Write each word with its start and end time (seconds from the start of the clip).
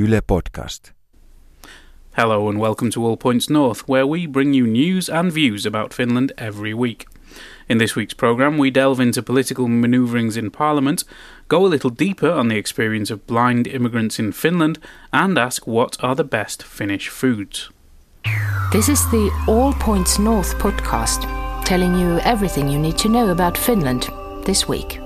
Yle 0.00 0.22
Podcast. 0.22 0.92
Hello 2.16 2.48
and 2.48 2.58
welcome 2.58 2.90
to 2.90 3.04
All 3.04 3.18
Points 3.18 3.50
North, 3.50 3.86
where 3.86 4.06
we 4.06 4.26
bring 4.26 4.54
you 4.54 4.66
news 4.66 5.10
and 5.10 5.30
views 5.30 5.66
about 5.66 5.92
Finland 5.92 6.32
every 6.38 6.72
week. 6.72 7.06
In 7.68 7.76
this 7.76 7.94
week's 7.94 8.14
programme, 8.14 8.56
we 8.56 8.70
delve 8.70 8.98
into 8.98 9.22
political 9.22 9.66
manoeuvrings 9.66 10.38
in 10.38 10.50
Parliament, 10.50 11.04
go 11.48 11.66
a 11.66 11.68
little 11.68 11.90
deeper 11.90 12.30
on 12.30 12.48
the 12.48 12.56
experience 12.56 13.10
of 13.10 13.26
blind 13.26 13.66
immigrants 13.66 14.18
in 14.18 14.32
Finland, 14.32 14.78
and 15.12 15.36
ask 15.36 15.66
what 15.66 16.02
are 16.02 16.14
the 16.14 16.24
best 16.24 16.62
Finnish 16.62 17.08
foods. 17.08 17.68
This 18.72 18.88
is 18.88 19.04
the 19.10 19.30
All 19.46 19.74
Points 19.74 20.18
North 20.18 20.54
podcast, 20.54 21.28
telling 21.64 21.94
you 21.94 22.20
everything 22.20 22.68
you 22.68 22.78
need 22.78 22.96
to 22.98 23.10
know 23.10 23.28
about 23.28 23.58
Finland 23.58 24.08
this 24.46 24.66
week. 24.66 24.98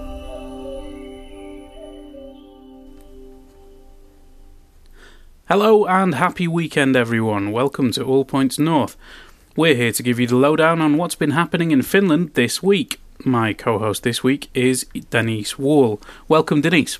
Hello 5.47 5.85
and 5.85 6.15
happy 6.15 6.49
weekend, 6.49 6.97
everyone. 6.97 7.53
Welcome 7.53 7.93
to 7.93 8.03
All 8.03 8.25
Points 8.25 8.59
North. 8.59 8.97
We're 9.55 9.75
here 9.75 9.93
to 9.93 10.03
give 10.03 10.19
you 10.19 10.27
the 10.27 10.37
lowdown 10.37 10.81
on 10.81 10.97
what's 10.97 11.17
been 11.17 11.33
happening 11.33 11.71
in 11.71 11.83
Finland 11.83 12.33
this 12.33 12.63
week. 12.63 12.99
My 13.27 13.53
co 13.53 13.79
host 13.79 14.05
this 14.05 14.25
week 14.25 14.49
is 14.55 14.87
Denise 15.11 15.59
Wall. 15.59 16.01
Welcome, 16.29 16.63
Denise. 16.63 16.99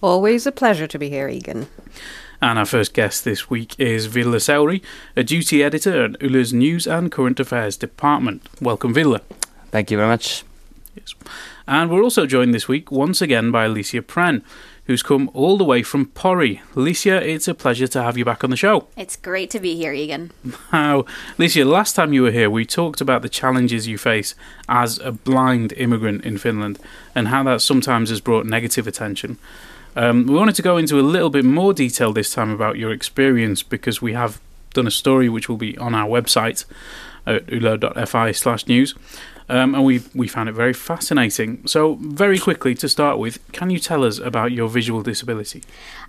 Always 0.00 0.46
a 0.46 0.52
pleasure 0.52 0.86
to 0.86 0.98
be 1.00 1.10
here, 1.10 1.26
Egan. 1.26 1.66
And 2.40 2.60
our 2.60 2.64
first 2.64 2.94
guest 2.94 3.24
this 3.24 3.50
week 3.50 3.74
is 3.76 4.06
Ville 4.06 4.38
Seuri, 4.38 4.82
a 5.16 5.24
duty 5.24 5.60
editor 5.64 6.04
at 6.04 6.22
Yle's 6.22 6.52
News 6.52 6.86
and 6.86 7.10
Current 7.10 7.40
Affairs 7.40 7.76
Department. 7.76 8.48
Welcome, 8.60 8.94
Ville. 8.94 9.18
Thank 9.72 9.90
you 9.90 9.96
very 9.96 10.08
much. 10.08 10.44
Yes. 10.94 11.16
And 11.66 11.90
we're 11.90 12.04
also 12.04 12.24
joined 12.24 12.54
this 12.54 12.68
week 12.68 12.92
once 12.92 13.20
again 13.20 13.50
by 13.50 13.66
Licia 13.66 14.00
Prehn, 14.00 14.42
who's 14.84 15.02
come 15.02 15.30
all 15.34 15.56
the 15.56 15.64
way 15.64 15.82
from 15.82 16.06
Pori. 16.06 16.60
Licia, 16.74 17.20
it's 17.20 17.48
a 17.48 17.54
pleasure 17.54 17.86
to 17.86 18.02
have 18.02 18.18
you 18.18 18.24
back 18.24 18.42
on 18.42 18.50
the 18.50 18.56
show. 18.56 18.86
It's 18.96 19.16
great 19.16 19.50
to 19.50 19.60
be 19.60 19.76
here, 19.76 19.92
Egan. 19.92 20.32
How, 20.70 21.04
Licia, 21.38 21.64
last 21.64 21.94
time 21.94 22.12
you 22.12 22.22
were 22.22 22.30
here, 22.30 22.50
we 22.50 22.64
talked 22.64 23.00
about 23.00 23.22
the 23.22 23.28
challenges 23.28 23.86
you 23.86 23.98
face 23.98 24.34
as 24.68 24.98
a 24.98 25.12
blind 25.12 25.72
immigrant 25.74 26.24
in 26.24 26.38
Finland 26.38 26.78
and 27.14 27.28
how 27.28 27.42
that 27.44 27.60
sometimes 27.60 28.10
has 28.10 28.20
brought 28.20 28.46
negative 28.46 28.86
attention. 28.86 29.38
Um, 29.96 30.26
we 30.26 30.34
wanted 30.34 30.54
to 30.54 30.62
go 30.62 30.76
into 30.76 30.98
a 30.98 31.02
little 31.02 31.30
bit 31.30 31.44
more 31.44 31.72
detail 31.72 32.12
this 32.12 32.32
time 32.32 32.50
about 32.50 32.78
your 32.78 32.92
experience 32.92 33.62
because 33.62 34.00
we 34.00 34.12
have 34.12 34.40
done 34.72 34.86
a 34.86 34.90
story 34.90 35.28
which 35.28 35.48
will 35.48 35.56
be 35.56 35.76
on 35.78 35.94
our 35.94 36.08
website 36.08 36.64
at 37.26 37.48
yle.fi 37.50 38.32
slash 38.32 38.66
news. 38.66 38.94
Um, 39.50 39.74
and 39.74 39.84
we 39.84 40.02
we 40.14 40.28
found 40.28 40.48
it 40.48 40.52
very 40.52 40.72
fascinating. 40.72 41.66
So, 41.66 41.96
very 41.96 42.38
quickly 42.38 42.74
to 42.76 42.88
start 42.88 43.18
with, 43.18 43.40
can 43.52 43.68
you 43.68 43.80
tell 43.80 44.04
us 44.04 44.18
about 44.18 44.52
your 44.52 44.68
visual 44.68 45.02
disability? 45.02 45.64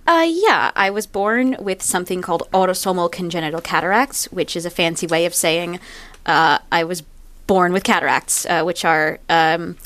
Uh, 0.06 0.26
yeah, 0.28 0.70
I 0.76 0.90
was 0.90 1.06
born 1.06 1.56
with 1.58 1.82
something 1.82 2.22
called 2.22 2.48
autosomal 2.52 3.10
congenital 3.10 3.60
cataracts, 3.60 4.30
which 4.30 4.56
is 4.56 4.64
a 4.64 4.70
fancy 4.70 5.08
way 5.08 5.26
of 5.26 5.34
saying 5.34 5.80
uh, 6.24 6.58
I 6.70 6.84
was 6.84 7.02
born 7.48 7.72
with 7.72 7.82
cataracts, 7.82 8.46
uh, 8.46 8.62
which 8.62 8.84
are 8.84 9.18
um, 9.28 9.76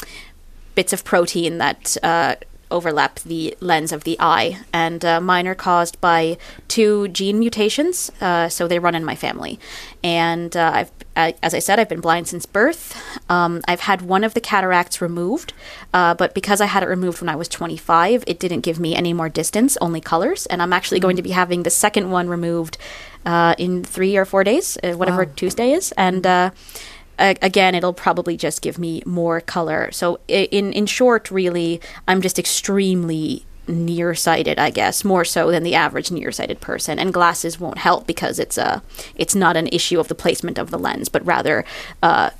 bits 0.74 0.92
of 0.92 1.02
protein 1.04 1.56
that 1.58 1.96
uh, 2.02 2.36
overlap 2.70 3.20
the 3.20 3.56
lens 3.60 3.92
of 3.92 4.04
the 4.04 4.16
eye, 4.20 4.58
and 4.72 5.04
uh, 5.04 5.20
mine 5.20 5.46
are 5.46 5.54
caused 5.54 6.00
by 6.00 6.36
two 6.68 7.08
gene 7.08 7.38
mutations. 7.38 8.10
Uh, 8.20 8.48
so 8.48 8.66
they 8.66 8.78
run 8.78 8.94
in 8.94 9.04
my 9.04 9.14
family, 9.14 9.58
and 10.02 10.56
uh, 10.56 10.70
I've, 10.74 10.90
I, 11.16 11.34
as 11.42 11.54
I 11.54 11.58
said, 11.60 11.78
I've 11.78 11.88
been 11.88 12.00
blind 12.00 12.28
since 12.28 12.44
birth. 12.46 13.00
Um, 13.30 13.62
I've 13.66 13.80
had 13.80 14.02
one 14.02 14.24
of 14.24 14.34
the 14.34 14.40
cataracts 14.40 15.00
removed, 15.00 15.52
uh, 15.94 16.14
but 16.14 16.34
because 16.34 16.60
I 16.60 16.66
had 16.66 16.82
it 16.82 16.88
removed 16.88 17.20
when 17.20 17.28
I 17.28 17.36
was 17.36 17.48
25, 17.48 18.24
it 18.26 18.38
didn't 18.38 18.60
give 18.60 18.78
me 18.78 18.94
any 18.94 19.12
more 19.12 19.28
distance, 19.28 19.76
only 19.80 20.00
colors. 20.00 20.46
And 20.46 20.60
I'm 20.60 20.72
actually 20.72 21.00
going 21.00 21.16
to 21.16 21.22
be 21.22 21.30
having 21.30 21.62
the 21.62 21.70
second 21.70 22.10
one 22.10 22.28
removed 22.28 22.76
uh, 23.24 23.54
in 23.58 23.82
three 23.82 24.16
or 24.16 24.24
four 24.24 24.44
days, 24.44 24.76
uh, 24.84 24.92
whatever 24.92 25.24
Wow. 25.24 25.32
Tuesday 25.36 25.72
is, 25.72 25.92
and 25.92 26.26
again 27.18 27.74
it'll 27.74 27.92
probably 27.92 28.36
just 28.36 28.62
give 28.62 28.78
me 28.78 29.02
more 29.06 29.40
color. 29.40 29.90
So 29.92 30.20
in 30.28 30.72
in 30.72 30.86
short 30.86 31.30
really 31.30 31.80
i'm 32.06 32.20
just 32.20 32.38
extremely 32.38 33.44
nearsighted 33.68 34.60
i 34.60 34.70
guess 34.70 35.04
more 35.04 35.24
so 35.24 35.50
than 35.50 35.64
the 35.64 35.74
average 35.74 36.10
nearsighted 36.10 36.60
person. 36.60 36.98
And 36.98 37.12
glasses 37.12 37.58
won't 37.58 37.78
help 37.78 38.06
because 38.06 38.38
it's 38.38 38.58
a 38.58 38.82
it's 39.16 39.34
not 39.34 39.56
an 39.56 39.66
issue 39.68 39.98
of 39.98 40.08
the 40.08 40.14
placement 40.14 40.58
of 40.58 40.70
the 40.70 40.78
lens 40.78 41.08
but 41.08 41.24
rather 41.24 41.64
uh, 42.02 42.30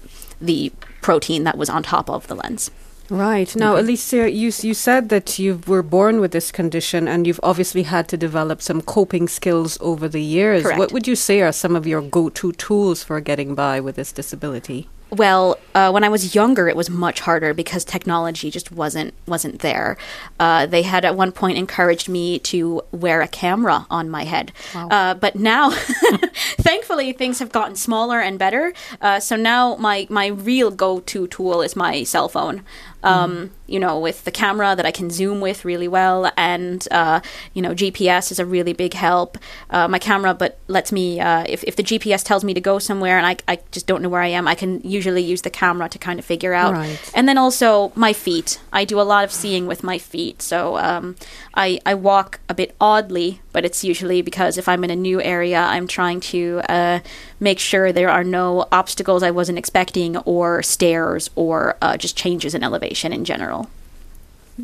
the 0.41 0.73
protein 1.03 1.45
that 1.45 1.57
was 1.57 1.71
on 1.71 1.83
top 1.83 2.11
of 2.11 2.27
the 2.27 2.35
lens 2.35 2.71
Right. 3.09 3.55
Now, 3.55 3.77
Licia, 3.77 4.33
you, 4.33 4.51
you 4.69 4.75
said 4.75 5.09
that 5.11 5.39
you 5.39 5.61
were 5.67 5.83
born 5.83 6.21
with 6.21 6.33
this 6.33 6.51
condition 6.51 7.07
and 7.07 7.27
you've 7.27 7.41
obviously 7.43 7.85
had 7.85 8.09
to 8.09 8.17
develop 8.17 8.61
some 8.61 8.83
coping 8.83 9.29
skills 9.29 9.79
over 9.81 10.09
the 10.09 10.23
years. 10.23 10.63
Correct. 10.63 10.79
What 10.79 10.93
would 10.93 11.07
you 11.07 11.15
say 11.15 11.41
are 11.43 11.53
some 11.53 11.77
of 11.77 11.87
your 11.87 12.03
go 12.03 12.29
to 12.31 12.53
tools 12.53 13.05
for 13.05 13.21
getting 13.21 13.55
by 13.55 13.81
with 13.81 13.97
this 13.97 14.13
disability? 14.13 14.89
Well, 15.11 15.57
uh, 15.73 15.91
when 15.93 16.03
I 16.03 16.09
was 16.09 16.35
younger, 16.35 16.69
it 16.69 16.75
was 16.75 16.91
much 16.91 17.21
harder 17.21 17.55
because 17.55 17.85
technology 17.85 18.51
just 18.51 18.73
wasn't 18.73 19.15
wasn't 19.27 19.61
there. 19.61 19.97
Uh, 20.41 20.67
they 20.67 20.83
had 20.83 21.05
at 21.05 21.15
one 21.15 21.31
point 21.31 21.59
encouraged 21.59 22.09
me 22.09 22.41
to 22.41 22.83
wear 22.91 23.23
a 23.23 23.29
camera 23.29 23.87
on 23.89 24.11
my 24.11 24.25
head, 24.25 24.51
uh, 24.75 25.15
but 25.15 25.37
now, 25.37 25.71
thankfully, 26.59 27.13
things 27.13 27.39
have 27.39 27.53
gotten 27.53 27.77
smaller 27.77 28.21
and 28.21 28.37
better. 28.37 28.73
Uh, 29.01 29.21
so 29.21 29.37
now 29.37 29.77
my 29.77 30.09
my 30.11 30.27
real 30.27 30.73
go 30.73 30.99
to 31.01 31.29
tool 31.29 31.63
is 31.63 31.77
my 31.77 32.03
cell 32.03 32.29
phone. 32.29 32.65
Um, 33.07 33.51
You 33.69 33.81
know, 33.81 33.99
with 33.99 34.23
the 34.23 34.31
camera 34.31 34.77
that 34.77 34.87
I 34.87 34.93
can 34.93 35.11
zoom 35.11 35.41
with 35.41 35.65
really 35.65 35.89
well, 35.89 36.31
and 36.37 36.87
uh, 36.93 37.19
you 37.53 37.63
know, 37.63 37.75
GPS 37.75 38.31
is 38.31 38.39
a 38.39 38.47
really 38.47 38.73
big 38.75 38.95
help. 38.95 39.39
Uh, 39.71 39.89
my 39.89 39.99
camera, 39.99 40.35
but 40.35 40.59
lets 40.69 40.93
me 40.93 41.19
uh, 41.19 41.45
if 41.49 41.65
if 41.65 41.75
the 41.75 41.83
GPS 41.83 42.23
tells 42.23 42.45
me 42.45 42.55
to 42.55 42.61
go 42.61 42.79
somewhere 42.79 43.19
and 43.19 43.27
I 43.27 43.37
I 43.53 43.59
just 43.73 43.87
don't 43.89 44.03
know 44.03 44.09
where 44.09 44.23
I 44.23 44.29
am, 44.39 44.47
I 44.47 44.55
can 44.55 44.81
usually 44.85 45.23
use 45.33 45.43
the 45.43 45.51
camera 45.51 45.89
to 45.89 45.99
kind 45.99 46.19
of 46.21 46.25
figure 46.25 46.55
out. 46.55 46.75
Right. 46.75 47.11
And 47.15 47.27
then 47.29 47.39
also 47.39 47.91
my 47.95 48.13
feet. 48.13 48.61
I 48.73 48.85
do 48.85 49.01
a 49.01 49.07
lot 49.13 49.25
of 49.25 49.33
seeing 49.33 49.67
with 49.69 49.83
my 49.83 49.99
feet, 49.99 50.43
so 50.43 50.77
um, 50.77 51.17
I 51.55 51.81
I 51.85 51.95
walk 51.95 52.39
a 52.49 52.55
bit 52.55 52.71
oddly, 52.79 53.41
but 53.57 53.65
it's 53.65 53.83
usually 53.83 54.21
because 54.21 54.59
if 54.59 54.69
I'm 54.69 54.85
in 54.85 54.91
a 54.91 54.95
new 54.95 55.19
area, 55.23 55.59
I'm 55.59 55.87
trying 55.87 56.21
to 56.33 56.61
uh, 56.69 57.01
make 57.41 57.59
sure 57.59 57.91
there 57.91 58.11
are 58.11 58.23
no 58.23 58.69
obstacles 58.71 59.23
I 59.23 59.31
wasn't 59.31 59.57
expecting, 59.57 60.19
or 60.19 60.63
stairs, 60.63 61.31
or 61.37 61.79
uh, 61.81 61.97
just 61.97 62.19
changes 62.19 62.55
in 62.55 62.63
elevation 62.63 63.15
in 63.15 63.25
general. 63.25 63.71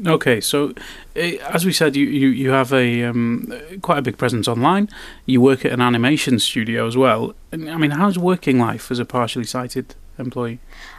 Okay, 0.06 0.42
so 0.42 0.74
eh, 1.16 1.38
as 1.40 1.64
we 1.64 1.72
said, 1.72 1.96
you, 1.96 2.04
you, 2.04 2.28
you 2.28 2.50
have 2.50 2.70
a 2.70 3.04
um, 3.04 3.50
quite 3.80 3.96
a 3.96 4.02
big 4.02 4.18
presence 4.18 4.46
online. 4.46 4.90
You 5.24 5.40
work 5.40 5.64
at 5.64 5.72
an 5.72 5.80
animation 5.80 6.38
studio 6.38 6.86
as 6.86 6.94
well. 6.94 7.34
I 7.50 7.56
mean, 7.56 7.92
how's 7.92 8.18
working 8.18 8.58
life 8.58 8.90
as 8.90 8.98
a 8.98 9.06
partially 9.06 9.44
sighted 9.44 9.94
employee? 10.18 10.58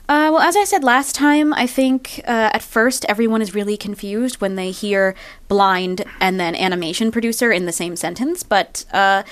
Uh, 0.09 0.29
well, 0.33 0.41
as 0.41 0.57
I 0.57 0.65
said 0.65 0.83
last 0.83 1.15
time, 1.15 1.53
I 1.53 1.65
think 1.65 2.19
uh, 2.27 2.51
at 2.53 2.61
first 2.61 3.05
everyone 3.07 3.41
is 3.41 3.55
really 3.55 3.77
confused 3.77 4.41
when 4.41 4.55
they 4.55 4.69
hear 4.69 5.15
blind 5.47 6.03
and 6.19 6.39
then 6.39 6.55
animation 6.55 7.09
producer 7.09 7.51
in 7.53 7.65
the 7.65 7.71
same 7.71 7.95
sentence, 7.95 8.43
but 8.43 8.83
uh, 8.91 9.23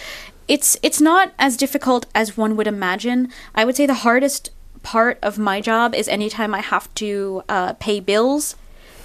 it's 0.48 0.78
it's 0.82 1.02
not 1.02 1.34
as 1.38 1.58
difficult 1.58 2.06
as 2.16 2.38
one 2.38 2.56
would 2.56 2.68
imagine. 2.68 3.32
I 3.54 3.66
would 3.66 3.76
say 3.76 3.86
the 3.86 3.96
hardest 3.96 4.50
part 4.82 5.20
of 5.22 5.38
my 5.38 5.60
job 5.60 5.94
is 5.94 6.08
anytime 6.08 6.56
I 6.56 6.62
have 6.62 6.94
to 6.96 7.44
uh, 7.50 7.74
pay 7.74 8.00
bills. 8.00 8.56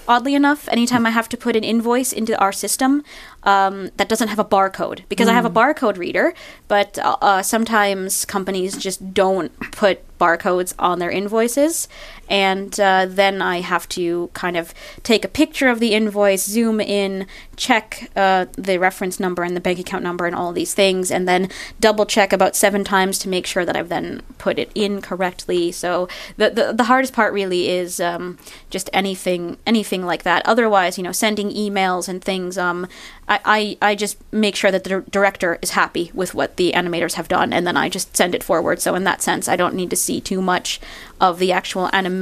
Oddly 0.07 0.35
enough, 0.35 0.69
anytime 0.69 1.05
I 1.05 1.09
have 1.09 1.27
to 1.29 1.37
put 1.37 1.55
an 1.57 1.65
invoice 1.65 2.13
into 2.13 2.37
our 2.39 2.53
system 2.53 3.03
um, 3.43 3.89
that 3.97 4.07
doesn't 4.07 4.29
have 4.29 4.39
a 4.39 4.45
barcode, 4.45 5.01
because 5.09 5.27
I 5.27 5.33
have 5.33 5.45
a 5.45 5.49
barcode 5.49 5.97
reader, 5.97 6.33
but 6.69 6.97
uh, 6.99 7.17
uh, 7.21 7.41
sometimes 7.43 8.23
companies 8.23 8.77
just 8.77 9.13
don't 9.13 9.51
put 9.71 9.99
barcodes 10.17 10.73
on 10.79 10.99
their 10.99 11.11
invoices, 11.11 11.89
and 12.29 12.79
uh, 12.79 13.05
then 13.07 13.41
I 13.41 13.61
have 13.61 13.87
to 13.89 14.29
kind 14.33 14.57
of 14.57 14.73
take 15.03 15.25
a 15.25 15.27
picture 15.27 15.69
of 15.69 15.79
the 15.79 15.93
invoice, 15.93 16.45
zoom 16.45 16.79
in, 16.79 17.27
check 17.55 18.11
uh, 18.15 18.45
the 18.53 18.77
reference 18.77 19.19
number 19.19 19.43
and 19.43 19.55
the 19.55 19.61
bank 19.61 19.79
account 19.79 20.03
number 20.03 20.25
and 20.25 20.35
all 20.35 20.53
these 20.53 20.73
things, 20.73 21.11
and 21.11 21.27
then 21.27 21.49
double 21.79 22.05
check 22.05 22.33
about 22.33 22.55
seven 22.55 22.83
times 22.83 23.17
to 23.19 23.29
make 23.29 23.47
sure 23.47 23.65
that 23.65 23.75
I've 23.75 23.89
then 23.89 24.21
put 24.37 24.59
it 24.59 24.71
in 24.75 25.01
correctly. 25.01 25.71
So 25.71 26.07
the 26.37 26.49
the, 26.49 26.73
the 26.73 26.85
hardest 26.85 27.13
part 27.13 27.33
really 27.33 27.69
is 27.69 27.99
um, 27.99 28.37
just 28.69 28.89
anything 28.93 29.57
anything 29.65 30.05
like 30.05 30.23
that. 30.23 30.45
Otherwise, 30.45 30.97
you 30.97 31.03
know, 31.03 31.11
sending 31.11 31.49
emails 31.49 32.07
and 32.07 32.23
things. 32.23 32.57
Um, 32.57 32.87
I, 33.29 33.77
I, 33.81 33.89
I 33.89 33.95
just 33.95 34.17
make 34.31 34.55
sure 34.55 34.71
that 34.71 34.85
the 34.85 35.03
director 35.09 35.59
is 35.61 35.71
happy 35.71 36.11
with 36.13 36.33
what 36.33 36.55
the 36.55 36.71
animators 36.71 37.15
have 37.15 37.27
done, 37.27 37.51
and 37.51 37.67
then 37.67 37.75
I 37.75 37.89
just 37.89 38.15
send 38.15 38.33
it 38.33 38.43
forward. 38.43 38.79
So 38.79 38.95
in 38.95 39.03
that 39.03 39.21
sense, 39.21 39.49
I 39.49 39.57
don't 39.57 39.75
need 39.75 39.89
to 39.89 39.97
see 39.97 40.21
too 40.21 40.41
much 40.41 40.79
of 41.19 41.37
the 41.39 41.51
actual 41.51 41.89
animation. 41.91 42.16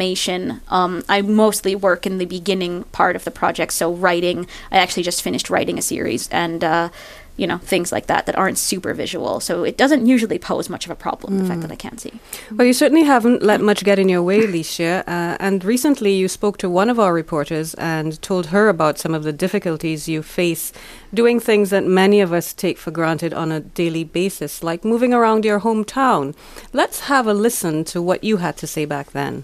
Um, 0.69 1.03
I 1.09 1.21
mostly 1.21 1.75
work 1.75 2.05
in 2.05 2.17
the 2.17 2.25
beginning 2.25 2.83
part 2.91 3.15
of 3.15 3.23
the 3.23 3.31
project, 3.31 3.73
so 3.73 3.93
writing. 3.93 4.47
I 4.71 4.77
actually 4.77 5.03
just 5.03 5.21
finished 5.21 5.49
writing 5.49 5.77
a 5.77 5.81
series, 5.81 6.29
and 6.29 6.63
uh, 6.63 6.89
you 7.37 7.47
know, 7.47 7.57
things 7.57 7.91
like 7.91 8.07
that 8.07 8.25
that 8.25 8.35
aren't 8.37 8.57
super 8.57 8.93
visual. 8.93 9.39
So 9.39 9.63
it 9.63 9.77
doesn't 9.77 10.05
usually 10.05 10.39
pose 10.39 10.69
much 10.69 10.85
of 10.85 10.91
a 10.91 10.95
problem, 10.95 11.37
the 11.37 11.45
fact 11.45 11.61
that 11.61 11.71
I 11.71 11.75
can't 11.75 11.99
see. 11.99 12.13
Well, 12.51 12.65
you 12.65 12.73
certainly 12.73 13.03
haven't 13.03 13.43
let 13.43 13.59
much 13.59 13.83
get 13.83 13.99
in 13.99 14.07
your 14.07 14.23
way, 14.23 14.41
Licia. 14.41 15.01
Uh, 15.01 15.35
and 15.39 15.65
recently 15.65 16.13
you 16.13 16.29
spoke 16.29 16.57
to 16.59 16.69
one 16.69 16.89
of 16.89 16.99
our 16.99 17.13
reporters 17.13 17.73
and 17.73 18.21
told 18.21 18.47
her 18.47 18.69
about 18.69 18.97
some 18.97 19.13
of 19.13 19.23
the 19.23 19.33
difficulties 19.33 20.07
you 20.07 20.23
face 20.23 20.71
doing 21.13 21.39
things 21.39 21.71
that 21.71 21.83
many 21.83 22.21
of 22.21 22.31
us 22.31 22.53
take 22.53 22.77
for 22.77 22.91
granted 22.91 23.33
on 23.33 23.51
a 23.51 23.59
daily 23.59 24.05
basis, 24.05 24.63
like 24.63 24.85
moving 24.85 25.13
around 25.13 25.43
your 25.43 25.59
hometown. 25.59 26.33
Let's 26.71 27.01
have 27.01 27.27
a 27.27 27.33
listen 27.33 27.83
to 27.85 28.01
what 28.01 28.23
you 28.23 28.37
had 28.37 28.55
to 28.57 28.67
say 28.67 28.85
back 28.85 29.11
then. 29.11 29.43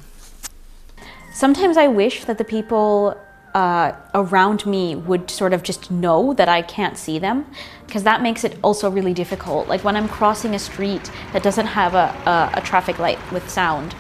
Sometimes 1.34 1.78
I 1.78 1.88
wish 1.88 2.26
that 2.26 2.38
the 2.38 2.44
people 2.44 3.18
uh, 3.54 3.94
around 4.14 4.66
me 4.66 4.96
would 4.96 5.32
sort 5.32 5.54
of 5.54 5.64
just 5.64 5.90
know 5.90 6.34
that 6.34 6.50
I 6.50 6.62
can't 6.62 6.98
see 6.98 7.20
them 7.20 7.46
because 7.86 8.04
that 8.04 8.22
makes 8.22 8.44
it 8.44 8.58
also 8.62 8.92
really 8.92 9.14
difficult. 9.14 9.70
Like 9.70 9.82
when 9.86 9.96
I'm 9.96 10.10
crossing 10.10 10.54
a 10.56 10.60
street 10.60 11.10
that 11.32 11.42
doesn't 11.42 11.68
have 11.68 11.96
a, 11.96 12.14
a, 12.30 12.60
a 12.60 12.62
traffic 12.62 13.00
light 13.00 13.18
with 13.32 13.50
sound, 13.50 13.96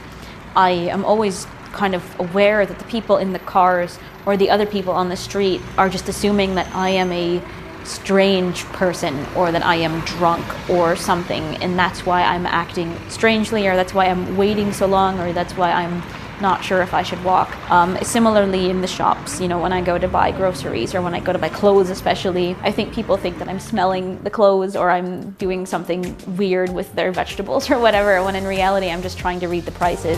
I 0.57 0.71
am 0.71 1.05
always 1.05 1.47
kind 1.71 1.95
of 1.95 2.19
aware 2.19 2.65
that 2.65 2.79
the 2.79 2.85
people 2.85 3.15
in 3.15 3.31
the 3.31 3.39
cars 3.39 3.97
or 4.25 4.35
the 4.35 4.49
other 4.49 4.65
people 4.65 4.91
on 4.91 5.07
the 5.07 5.15
street 5.15 5.61
are 5.77 5.87
just 5.87 6.09
assuming 6.09 6.55
that 6.55 6.67
I 6.75 6.89
am 6.89 7.13
a 7.13 7.41
strange 7.85 8.63
person 8.65 9.25
or 9.37 9.53
that 9.53 9.65
I 9.65 9.75
am 9.75 10.01
drunk 10.01 10.45
or 10.69 10.97
something, 10.97 11.41
and 11.63 11.79
that's 11.79 12.05
why 12.05 12.23
I'm 12.23 12.45
acting 12.45 12.93
strangely, 13.09 13.67
or 13.67 13.77
that's 13.77 13.93
why 13.93 14.07
I'm 14.07 14.35
waiting 14.35 14.73
so 14.73 14.85
long, 14.85 15.17
or 15.19 15.31
that's 15.31 15.55
why 15.55 15.71
I'm 15.71 16.03
not 16.41 16.63
sure 16.63 16.81
if 16.81 16.93
I 16.93 17.03
should 17.03 17.23
walk. 17.23 17.55
Um, 17.69 17.97
similarly, 18.03 18.69
in 18.69 18.81
the 18.81 18.87
shops, 18.87 19.39
you 19.39 19.47
know, 19.47 19.59
when 19.59 19.71
I 19.71 19.81
go 19.81 19.97
to 19.97 20.07
buy 20.07 20.31
groceries 20.31 20.95
or 20.95 21.01
when 21.01 21.13
I 21.13 21.19
go 21.19 21.31
to 21.31 21.39
buy 21.39 21.49
clothes, 21.49 21.89
especially, 21.89 22.55
I 22.61 22.71
think 22.71 22.93
people 22.93 23.17
think 23.17 23.37
that 23.39 23.47
I'm 23.47 23.59
smelling 23.59 24.21
the 24.23 24.29
clothes 24.29 24.75
or 24.75 24.89
I'm 24.89 25.31
doing 25.31 25.65
something 25.65 26.15
weird 26.35 26.71
with 26.71 26.93
their 26.95 27.11
vegetables 27.11 27.69
or 27.71 27.79
whatever, 27.79 28.23
when 28.23 28.35
in 28.35 28.45
reality, 28.45 28.89
I'm 28.89 29.01
just 29.01 29.17
trying 29.17 29.39
to 29.41 29.47
read 29.47 29.65
the 29.65 29.71
prices. 29.71 30.17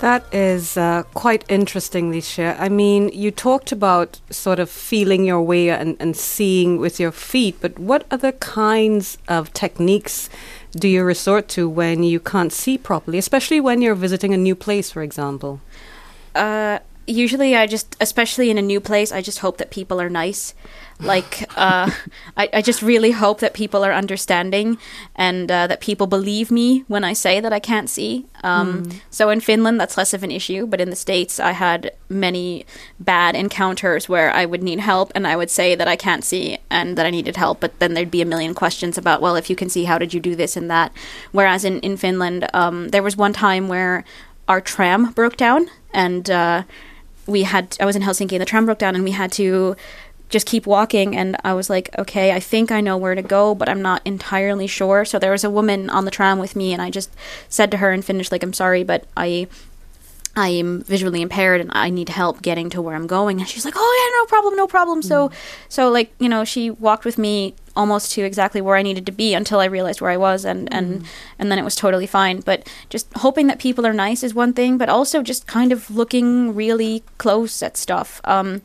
That 0.00 0.26
is 0.32 0.76
uh, 0.76 1.04
quite 1.14 1.44
interesting, 1.48 2.12
Licia. 2.12 2.54
I 2.60 2.68
mean, 2.68 3.08
you 3.08 3.30
talked 3.30 3.72
about 3.72 4.20
sort 4.28 4.58
of 4.58 4.68
feeling 4.68 5.24
your 5.24 5.40
way 5.40 5.70
and, 5.70 5.96
and 5.98 6.14
seeing 6.14 6.76
with 6.76 7.00
your 7.00 7.12
feet, 7.12 7.56
but 7.62 7.78
what 7.78 8.04
other 8.10 8.32
kinds 8.32 9.16
of 9.26 9.52
techniques 9.54 10.28
do 10.72 10.88
you 10.88 11.04
resort 11.04 11.48
to 11.48 11.68
when 11.68 12.02
you 12.02 12.20
can't 12.20 12.52
see 12.52 12.78
properly, 12.78 13.18
especially 13.18 13.60
when 13.60 13.82
you're 13.82 13.94
visiting 13.94 14.34
a 14.34 14.36
new 14.36 14.54
place, 14.54 14.90
for 14.90 15.02
example? 15.02 15.60
Uh, 16.34 16.80
usually, 17.06 17.56
I 17.56 17.66
just, 17.66 17.96
especially 18.00 18.50
in 18.50 18.58
a 18.58 18.62
new 18.62 18.80
place, 18.80 19.12
I 19.12 19.22
just 19.22 19.38
hope 19.38 19.58
that 19.58 19.70
people 19.70 20.00
are 20.00 20.10
nice. 20.10 20.54
Like, 20.98 21.46
uh, 21.58 21.90
I, 22.38 22.48
I 22.54 22.62
just 22.62 22.80
really 22.80 23.10
hope 23.10 23.40
that 23.40 23.52
people 23.52 23.84
are 23.84 23.92
understanding 23.92 24.78
and 25.14 25.50
uh, 25.50 25.66
that 25.66 25.80
people 25.80 26.06
believe 26.06 26.50
me 26.50 26.84
when 26.88 27.04
I 27.04 27.12
say 27.12 27.38
that 27.38 27.52
I 27.52 27.58
can't 27.58 27.90
see. 27.90 28.24
Um, 28.42 28.88
So 29.10 29.28
in 29.28 29.40
Finland, 29.40 29.78
that's 29.78 29.98
less 29.98 30.14
of 30.14 30.22
an 30.22 30.30
issue, 30.30 30.66
but 30.66 30.80
in 30.80 30.88
the 30.88 30.96
States, 30.96 31.38
I 31.38 31.52
had 31.52 31.92
many 32.08 32.64
bad 32.98 33.34
encounters 33.34 34.08
where 34.08 34.30
I 34.30 34.46
would 34.46 34.62
need 34.62 34.80
help 34.80 35.12
and 35.14 35.26
I 35.26 35.36
would 35.36 35.50
say 35.50 35.74
that 35.74 35.88
I 35.88 35.96
can't 35.96 36.24
see 36.24 36.58
and 36.70 36.96
that 36.96 37.04
I 37.04 37.10
needed 37.10 37.36
help, 37.36 37.60
but 37.60 37.78
then 37.78 37.92
there'd 37.92 38.10
be 38.10 38.22
a 38.22 38.26
million 38.26 38.54
questions 38.54 38.96
about, 38.96 39.20
well, 39.20 39.36
if 39.36 39.50
you 39.50 39.56
can 39.56 39.68
see, 39.68 39.84
how 39.84 39.98
did 39.98 40.14
you 40.14 40.20
do 40.20 40.34
this 40.34 40.56
and 40.56 40.70
that? 40.70 40.92
Whereas 41.32 41.64
in, 41.64 41.80
in 41.80 41.96
Finland, 41.98 42.48
um, 42.54 42.88
there 42.88 43.02
was 43.02 43.16
one 43.18 43.32
time 43.34 43.68
where 43.68 44.04
our 44.48 44.60
tram 44.62 45.12
broke 45.12 45.36
down 45.36 45.68
and 45.92 46.30
uh, 46.30 46.62
we 47.26 47.42
had, 47.42 47.76
I 47.80 47.84
was 47.84 47.96
in 47.96 48.02
Helsinki 48.02 48.32
and 48.32 48.40
the 48.40 48.46
tram 48.46 48.64
broke 48.64 48.78
down 48.78 48.94
and 48.94 49.04
we 49.04 49.10
had 49.10 49.32
to 49.32 49.76
just 50.28 50.46
keep 50.46 50.66
walking 50.66 51.16
and 51.16 51.36
I 51.44 51.54
was 51.54 51.70
like, 51.70 51.90
okay, 51.98 52.32
I 52.32 52.40
think 52.40 52.72
I 52.72 52.80
know 52.80 52.96
where 52.96 53.14
to 53.14 53.22
go, 53.22 53.54
but 53.54 53.68
I'm 53.68 53.82
not 53.82 54.02
entirely 54.04 54.66
sure. 54.66 55.04
So 55.04 55.18
there 55.18 55.30
was 55.30 55.44
a 55.44 55.50
woman 55.50 55.88
on 55.90 56.04
the 56.04 56.10
tram 56.10 56.38
with 56.38 56.56
me 56.56 56.72
and 56.72 56.82
I 56.82 56.90
just 56.90 57.14
said 57.48 57.70
to 57.70 57.76
her 57.76 57.92
in 57.92 58.02
Finnish 58.02 58.32
like 58.32 58.42
I'm 58.42 58.52
sorry, 58.52 58.82
but 58.82 59.06
I 59.16 59.46
I 60.38 60.48
am 60.48 60.82
visually 60.82 61.22
impaired 61.22 61.62
and 61.62 61.70
I 61.72 61.88
need 61.88 62.10
help 62.10 62.42
getting 62.42 62.68
to 62.70 62.82
where 62.82 62.94
I'm 62.94 63.06
going. 63.06 63.40
And 63.40 63.48
she's 63.48 63.64
like, 63.64 63.72
"Oh 63.76 64.10
yeah, 64.12 64.20
no 64.20 64.26
problem, 64.26 64.54
no 64.54 64.66
problem." 64.66 65.00
So 65.00 65.30
so 65.70 65.88
like, 65.88 66.12
you 66.18 66.28
know, 66.28 66.44
she 66.44 66.70
walked 66.70 67.06
with 67.06 67.16
me 67.16 67.54
almost 67.74 68.12
to 68.12 68.22
exactly 68.22 68.60
where 68.60 68.76
I 68.76 68.82
needed 68.82 69.06
to 69.06 69.12
be 69.12 69.32
until 69.32 69.60
I 69.60 69.64
realized 69.64 70.02
where 70.02 70.10
I 70.10 70.18
was 70.18 70.44
and 70.44 70.70
and 70.72 71.06
and 71.38 71.50
then 71.50 71.58
it 71.58 71.64
was 71.64 71.74
totally 71.74 72.06
fine. 72.06 72.40
But 72.40 72.68
just 72.90 73.08
hoping 73.16 73.46
that 73.46 73.58
people 73.58 73.86
are 73.86 73.94
nice 73.94 74.22
is 74.22 74.34
one 74.34 74.52
thing, 74.52 74.76
but 74.76 74.90
also 74.90 75.22
just 75.22 75.46
kind 75.46 75.72
of 75.72 75.90
looking 75.90 76.54
really 76.54 77.02
close 77.16 77.62
at 77.62 77.78
stuff. 77.78 78.20
Um 78.24 78.60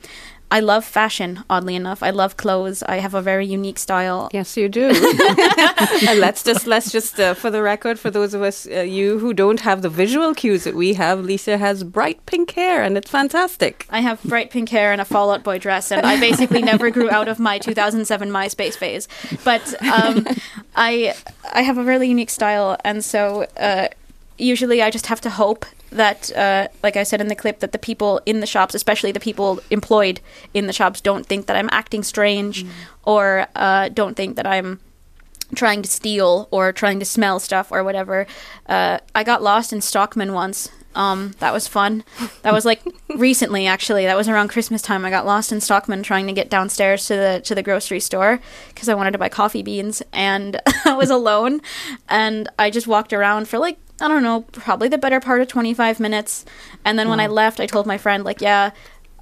I 0.51 0.59
love 0.59 0.83
fashion, 0.83 1.45
oddly 1.49 1.75
enough. 1.75 2.03
I 2.03 2.09
love 2.09 2.35
clothes. 2.35 2.83
I 2.83 2.97
have 2.97 3.13
a 3.13 3.21
very 3.21 3.45
unique 3.45 3.79
style. 3.79 4.29
Yes, 4.33 4.57
you 4.57 4.67
do. 4.67 4.87
and 6.07 6.19
let's 6.19 6.43
just 6.43 6.67
let's 6.67 6.91
just 6.91 7.17
uh, 7.21 7.33
for 7.33 7.49
the 7.49 7.61
record, 7.61 7.97
for 7.97 8.11
those 8.11 8.33
of 8.33 8.41
us 8.41 8.67
uh, 8.67 8.81
you 8.81 9.17
who 9.19 9.33
don't 9.33 9.61
have 9.61 9.81
the 9.81 9.89
visual 9.89 10.35
cues 10.35 10.65
that 10.65 10.75
we 10.75 10.93
have, 10.95 11.19
Licia 11.19 11.57
has 11.57 11.85
bright 11.85 12.25
pink 12.25 12.51
hair, 12.51 12.83
and 12.83 12.97
it's 12.97 13.09
fantastic. 13.09 13.87
I 13.89 14.01
have 14.01 14.21
bright 14.23 14.51
pink 14.51 14.67
hair 14.67 14.91
and 14.91 14.99
a 14.99 15.05
Fall 15.05 15.31
Out 15.31 15.41
Boy 15.43 15.57
dress, 15.57 15.89
and 15.89 16.05
I 16.05 16.19
basically 16.19 16.61
never 16.61 16.89
grew 16.91 17.09
out 17.09 17.29
of 17.29 17.39
my 17.39 17.57
2007 17.57 18.29
MySpace 18.29 18.75
phase. 18.75 19.07
But 19.45 19.73
um, 19.85 20.27
I 20.75 21.15
I 21.53 21.61
have 21.61 21.77
a 21.77 21.83
really 21.83 22.09
unique 22.09 22.29
style, 22.29 22.77
and 22.83 23.05
so 23.05 23.47
uh, 23.55 23.87
usually 24.41 24.81
I 24.81 24.89
just 24.89 25.07
have 25.07 25.21
to 25.21 25.29
hope 25.29 25.65
that, 25.91 26.31
uh, 26.35 26.67
like 26.83 26.95
I 26.95 27.03
said 27.03 27.21
in 27.21 27.27
the 27.27 27.35
clip, 27.35 27.59
that 27.59 27.71
the 27.71 27.79
people 27.79 28.21
in 28.25 28.39
the 28.39 28.47
shops, 28.47 28.73
especially 28.73 29.11
the 29.11 29.19
people 29.19 29.59
employed 29.69 30.19
in 30.53 30.67
the 30.67 30.73
shops, 30.73 31.01
don't 31.01 31.25
think 31.25 31.45
that 31.45 31.55
I'm 31.55 31.69
acting 31.71 32.03
strange 32.03 32.65
or 33.03 33.47
uh, 33.55 33.89
don't 33.89 34.15
think 34.15 34.35
that 34.37 34.47
I'm 34.47 34.79
trying 35.55 35.81
to 35.81 35.89
steal 35.89 36.47
or 36.51 36.71
trying 36.71 36.99
to 36.99 37.05
smell 37.05 37.39
stuff 37.39 37.71
or 37.71 37.83
whatever. 37.83 38.25
Uh, 38.67 38.99
I 39.13 39.23
got 39.23 39.43
lost 39.43 39.73
in 39.73 39.81
Stockman 39.81 40.33
once. 40.33 40.69
Um, 40.93 41.33
that 41.39 41.53
was 41.53 41.67
fun. 41.67 42.03
That 42.41 42.53
was 42.53 42.65
like 42.65 42.81
recently, 43.15 43.65
actually. 43.65 44.05
That 44.05 44.17
was 44.17 44.27
around 44.27 44.49
Christmas 44.49 44.81
time. 44.81 45.05
I 45.05 45.09
got 45.09 45.25
lost 45.25 45.51
in 45.51 45.61
Stockman 45.61 46.03
trying 46.03 46.27
to 46.27 46.33
get 46.33 46.49
downstairs 46.49 47.05
to 47.07 47.15
the 47.15 47.41
to 47.45 47.55
the 47.55 47.63
grocery 47.63 47.99
store 48.01 48.41
because 48.69 48.89
I 48.89 48.93
wanted 48.93 49.11
to 49.11 49.17
buy 49.17 49.29
coffee 49.29 49.63
beans, 49.63 50.01
and 50.11 50.59
I 50.85 50.93
was 50.93 51.09
alone. 51.19 51.61
And 52.09 52.49
I 52.59 52.69
just 52.69 52.87
walked 52.87 53.13
around 53.13 53.47
for 53.47 53.57
like 53.57 53.77
I 54.01 54.07
don't 54.07 54.23
know, 54.23 54.41
probably 54.51 54.87
the 54.87 54.97
better 54.97 55.19
part 55.19 55.41
of 55.41 55.47
twenty 55.47 55.73
five 55.73 55.99
minutes. 55.99 56.43
And 56.83 56.97
then 56.97 57.07
when 57.07 57.19
I 57.19 57.27
left, 57.27 57.59
I 57.59 57.67
told 57.67 57.85
my 57.85 57.97
friend 57.97 58.23
like, 58.23 58.41
yeah, 58.41 58.71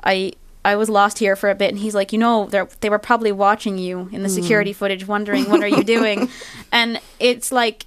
I 0.04 0.34
I 0.64 0.76
was 0.76 0.90
lost 0.90 1.20
here 1.20 1.36
for 1.36 1.50
a 1.50 1.56
bit, 1.56 1.70
and 1.70 1.80
he's 1.80 1.96
like, 1.96 2.12
you 2.14 2.20
know, 2.20 2.48
they 2.48 2.64
they 2.82 2.90
were 2.90 3.00
probably 3.00 3.32
watching 3.32 3.78
you 3.78 4.10
in 4.12 4.24
the 4.24 4.30
security 4.30 4.74
footage, 4.74 5.06
wondering 5.08 5.50
what 5.50 5.62
are 5.62 5.68
you 5.68 5.84
doing, 5.84 6.30
and 6.72 7.00
it's 7.20 7.52
like, 7.52 7.86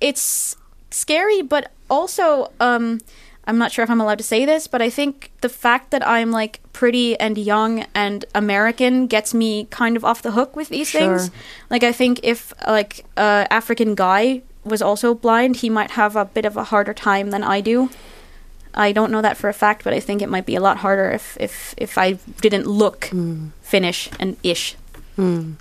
it's 0.00 0.56
scary, 0.90 1.42
but 1.42 1.70
also, 1.90 2.50
um, 2.60 3.00
I'm 3.46 3.58
not 3.58 3.72
sure 3.72 3.82
if 3.82 3.90
I'm 3.90 4.00
allowed 4.00 4.18
to 4.18 4.24
say 4.24 4.44
this, 4.46 4.66
but 4.66 4.80
I 4.80 4.88
think 4.88 5.30
the 5.42 5.48
fact 5.50 5.90
that 5.90 6.06
I'm 6.06 6.30
like 6.30 6.60
pretty 6.72 7.18
and 7.20 7.36
young 7.36 7.84
and 7.94 8.24
American 8.34 9.06
gets 9.06 9.34
me 9.34 9.66
kind 9.66 9.96
of 9.96 10.04
off 10.04 10.22
the 10.22 10.32
hook 10.32 10.56
with 10.56 10.70
these 10.70 10.90
things. 10.90 11.30
Like, 11.68 11.82
I 11.82 11.92
think 11.92 12.20
if 12.22 12.54
like 12.66 13.04
a 13.18 13.46
African 13.50 13.94
guy 13.94 14.42
was 14.64 14.82
also 14.82 15.14
blind, 15.14 15.56
he 15.56 15.70
might 15.70 15.92
have 15.92 16.16
a 16.16 16.24
bit 16.24 16.44
of 16.44 16.56
a 16.56 16.64
harder 16.64 16.94
time 16.94 17.30
than 17.30 17.42
I 17.42 17.60
do. 17.60 17.90
I 18.74 18.92
don't 18.92 19.12
know 19.12 19.22
that 19.22 19.36
for 19.36 19.48
a 19.48 19.54
fact, 19.54 19.84
but 19.84 19.92
I 19.92 20.00
think 20.00 20.20
it 20.20 20.28
might 20.28 20.46
be 20.46 20.56
a 20.56 20.60
lot 20.60 20.78
harder 20.78 21.10
if 21.10 21.36
if 21.38 21.74
if 21.76 21.96
I 21.96 22.12
didn't 22.40 22.66
look 22.66 23.06
hmm. 23.06 23.48
Finnish 23.62 24.10
and 24.18 24.36
ish. 24.42 24.76
Hmm. 25.16 25.52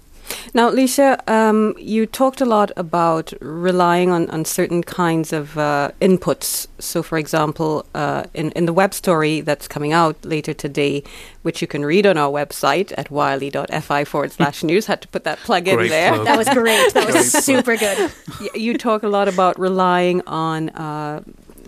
Now, 0.53 0.69
Licia, 0.69 1.17
um, 1.29 1.73
you 1.77 2.05
talked 2.05 2.41
a 2.41 2.45
lot 2.45 2.71
about 2.75 3.33
relying 3.41 4.11
on, 4.11 4.29
on 4.29 4.45
certain 4.45 4.83
kinds 4.83 5.33
of 5.33 5.57
uh, 5.57 5.91
inputs. 6.01 6.67
So, 6.79 7.01
for 7.03 7.17
example, 7.17 7.85
uh, 7.95 8.25
in, 8.33 8.51
in 8.51 8.65
the 8.65 8.73
web 8.73 8.93
story 8.93 9.41
that's 9.41 9.67
coming 9.67 9.93
out 9.93 10.23
later 10.25 10.53
today, 10.53 11.03
which 11.41 11.61
you 11.61 11.67
can 11.67 11.83
read 11.85 12.05
on 12.05 12.17
our 12.17 12.31
website 12.31 12.93
at 12.97 13.09
yle.fi 13.11 14.03
forward 14.03 14.31
slash 14.31 14.63
news, 14.69 14.85
had 14.87 15.01
to 15.01 15.07
put 15.07 15.23
that 15.23 15.39
plug 15.39 15.67
in 15.67 15.75
Great 15.75 15.89
there. 15.89 16.13
plug. 16.13 16.25
That 16.25 16.37
was 16.37 16.49
great. 16.49 16.93
That 16.93 17.05
Great 17.05 17.15
was 17.15 17.31
plug. 17.31 17.43
super 17.43 17.77
good. 17.77 18.11
You 18.53 18.77
talk 18.77 19.03
a 19.03 19.07
lot 19.09 19.27
about 19.27 19.59
relying 19.59 20.21
on 20.27 20.69
uh, 20.69 21.23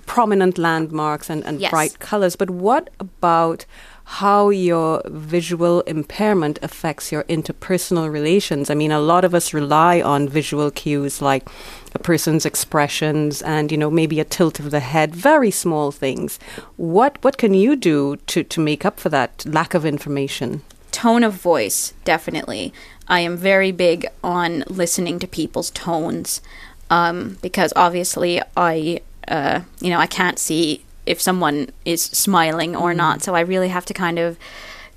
prominent 0.05 0.57
landmarks 0.57 1.29
and, 1.29 1.43
and 1.45 1.59
Yes. 1.59 1.71
bright 1.71 1.99
colors, 1.99 2.35
but 2.35 2.49
what 2.49 2.89
about 2.99 3.65
how 4.05 4.49
your 4.49 5.01
visual 5.05 5.81
impairment 5.81 6.59
affects 6.61 7.11
your 7.11 7.23
interpersonal 7.23 8.11
relations? 8.11 8.69
I 8.69 8.75
mean, 8.75 8.91
a 8.91 8.99
lot 8.99 9.25
of 9.25 9.33
us 9.33 9.53
rely 9.53 10.01
on 10.01 10.29
visual 10.29 10.71
cues 10.71 11.21
like 11.21 11.47
a 11.93 11.99
person's 11.99 12.45
expressions 12.45 13.41
and, 13.41 13.71
you 13.71 13.77
know, 13.77 13.89
maybe 13.89 14.19
a 14.19 14.23
tilt 14.23 14.59
of 14.59 14.71
the 14.71 14.79
head, 14.79 15.15
very 15.15 15.51
small 15.51 15.91
things. 15.91 16.39
What 16.77 17.17
what 17.23 17.37
can 17.37 17.53
you 17.53 17.75
do 17.75 18.17
to, 18.27 18.43
to 18.43 18.59
make 18.61 18.85
up 18.85 18.99
for 18.99 19.09
that 19.09 19.45
lack 19.45 19.73
of 19.73 19.85
information? 19.85 20.61
tone 20.95 21.25
of 21.25 21.33
voice 21.33 21.93
definitely 22.05 22.71
i 23.09 23.19
am 23.19 23.35
very 23.35 23.69
big 23.69 24.07
on 24.23 24.63
listening 24.69 25.19
to 25.19 25.27
people's 25.27 25.69
tones 25.71 26.41
um, 26.89 27.37
because 27.41 27.73
obviously 27.75 28.41
i 28.55 29.01
uh, 29.27 29.59
you 29.81 29.89
know 29.89 29.99
i 29.99 30.07
can't 30.07 30.39
see 30.39 30.84
if 31.05 31.21
someone 31.21 31.69
is 31.85 32.03
smiling 32.03 32.75
or 32.75 32.93
not. 32.93 33.21
So 33.23 33.35
I 33.35 33.41
really 33.41 33.69
have 33.69 33.85
to 33.85 33.93
kind 33.93 34.19
of 34.19 34.37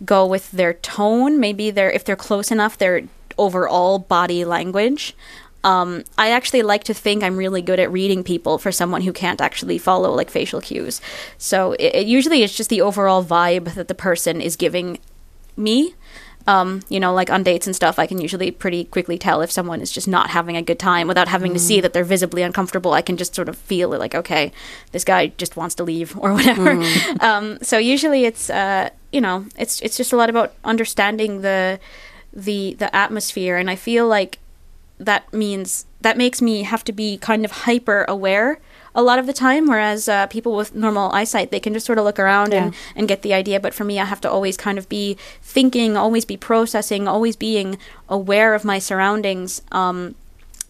go 0.05 0.27
with 0.27 0.51
their 0.53 0.75
tone, 0.75 1.41
maybe 1.41 1.71
their 1.71 1.91
if 1.91 2.05
they're 2.05 2.17
close 2.17 2.51
enough, 2.51 2.79
their 2.79 3.03
overall 3.37 3.99
body 3.99 4.45
language. 4.45 5.15
Um, 5.65 6.05
I 6.17 6.31
actually 6.31 6.63
like 6.63 6.85
to 6.85 6.95
think 6.95 7.23
I'm 7.23 7.37
really 7.37 7.63
good 7.63 7.81
at 7.81 7.91
reading 7.91 8.23
people 8.23 8.59
for 8.59 8.71
someone 8.71 9.03
who 9.03 9.13
can't 9.13 9.41
actually 9.41 9.79
follow 9.79 10.13
like 10.13 10.31
facial 10.31 10.61
cues. 10.61 11.01
So 11.37 11.73
it, 11.73 11.95
it 11.95 12.07
usually 12.07 12.43
it's 12.43 12.57
just 12.57 12.71
the 12.71 12.81
overall 12.81 13.25
vibe 13.25 13.75
that 13.75 13.89
the 13.89 13.95
person 13.95 14.41
is 14.41 14.57
giving 14.57 14.99
me. 15.57 15.95
Um, 16.49 16.81
you 16.89 16.99
know, 16.99 17.13
like 17.13 17.29
on 17.29 17.43
dates 17.43 17.67
and 17.67 17.77
stuff, 17.77 17.99
I 17.99 18.07
can 18.07 18.23
usually 18.23 18.51
pretty 18.51 18.85
quickly 18.85 19.19
tell 19.19 19.43
if 19.43 19.51
someone 19.51 19.83
is 19.83 19.93
just 19.93 20.09
not 20.09 20.31
having 20.31 20.57
a 20.57 20.63
good 20.63 20.79
time 20.79 21.07
without 21.07 21.29
having 21.29 21.53
to 21.53 21.59
see 21.59 21.83
that 21.83 21.93
they're 21.93 22.05
visibly 22.05 22.41
uncomfortable. 22.41 22.95
I 22.95 23.03
can 23.03 23.19
just 23.19 23.35
sort 23.35 23.51
of 23.51 23.57
feel 23.59 23.93
it, 23.93 23.99
like, 23.99 24.15
okay, 24.15 24.51
this 24.93 25.05
guy 25.05 25.27
just 25.37 25.57
wants 25.57 25.75
to 25.75 25.85
leave 25.85 26.17
or 26.17 26.33
whatever. 26.39 26.83
um, 27.21 27.59
so 27.61 27.77
usually 27.77 28.25
it's, 28.25 28.49
uh, 28.49 28.89
you 29.13 29.21
know, 29.21 29.45
it's 29.59 29.83
it's 29.83 29.99
just 29.99 30.11
a 30.15 30.17
lot 30.17 30.31
about 30.31 30.55
understanding 30.65 31.43
the 31.43 31.79
the 32.33 32.75
the 32.79 32.95
atmosphere, 32.97 33.59
and 33.59 33.69
I 33.69 33.77
feel 33.77 34.09
like 34.09 34.39
that 34.99 35.31
means 35.35 35.85
that 36.01 36.17
makes 36.17 36.41
me 36.41 36.63
have 36.63 36.83
to 36.85 36.93
be 36.93 37.19
kind 37.19 37.45
of 37.45 37.51
hyper 37.51 38.07
aware 38.09 38.59
a 38.99 39.03
lot 39.09 39.19
of 39.21 39.27
the 39.27 39.33
time 39.33 39.69
whereas 39.69 40.09
uh, 40.09 40.27
people 40.27 40.57
with 40.57 40.75
normal 40.75 41.11
eyesight 41.13 41.53
they 41.53 41.61
can 41.61 41.73
just 41.73 41.87
sort 41.87 41.99
of 41.99 42.05
look 42.05 42.19
around 42.19 42.53
and, 42.53 42.75
and 42.97 43.07
get 43.07 43.23
the 43.23 43.33
idea 43.33 43.61
but 43.61 43.73
for 43.73 43.85
me 43.85 44.01
i 44.01 44.05
have 44.05 44.21
to 44.21 44.31
always 44.31 44.57
kind 44.57 44.77
of 44.77 44.89
be 44.89 45.17
thinking 45.41 45.97
always 45.97 46.25
be 46.25 46.37
processing 46.37 47.07
always 47.07 47.37
being 47.37 47.79
aware 48.09 48.55
of 48.55 48.65
my 48.65 48.79
surroundings 48.79 49.63
um, 49.71 50.17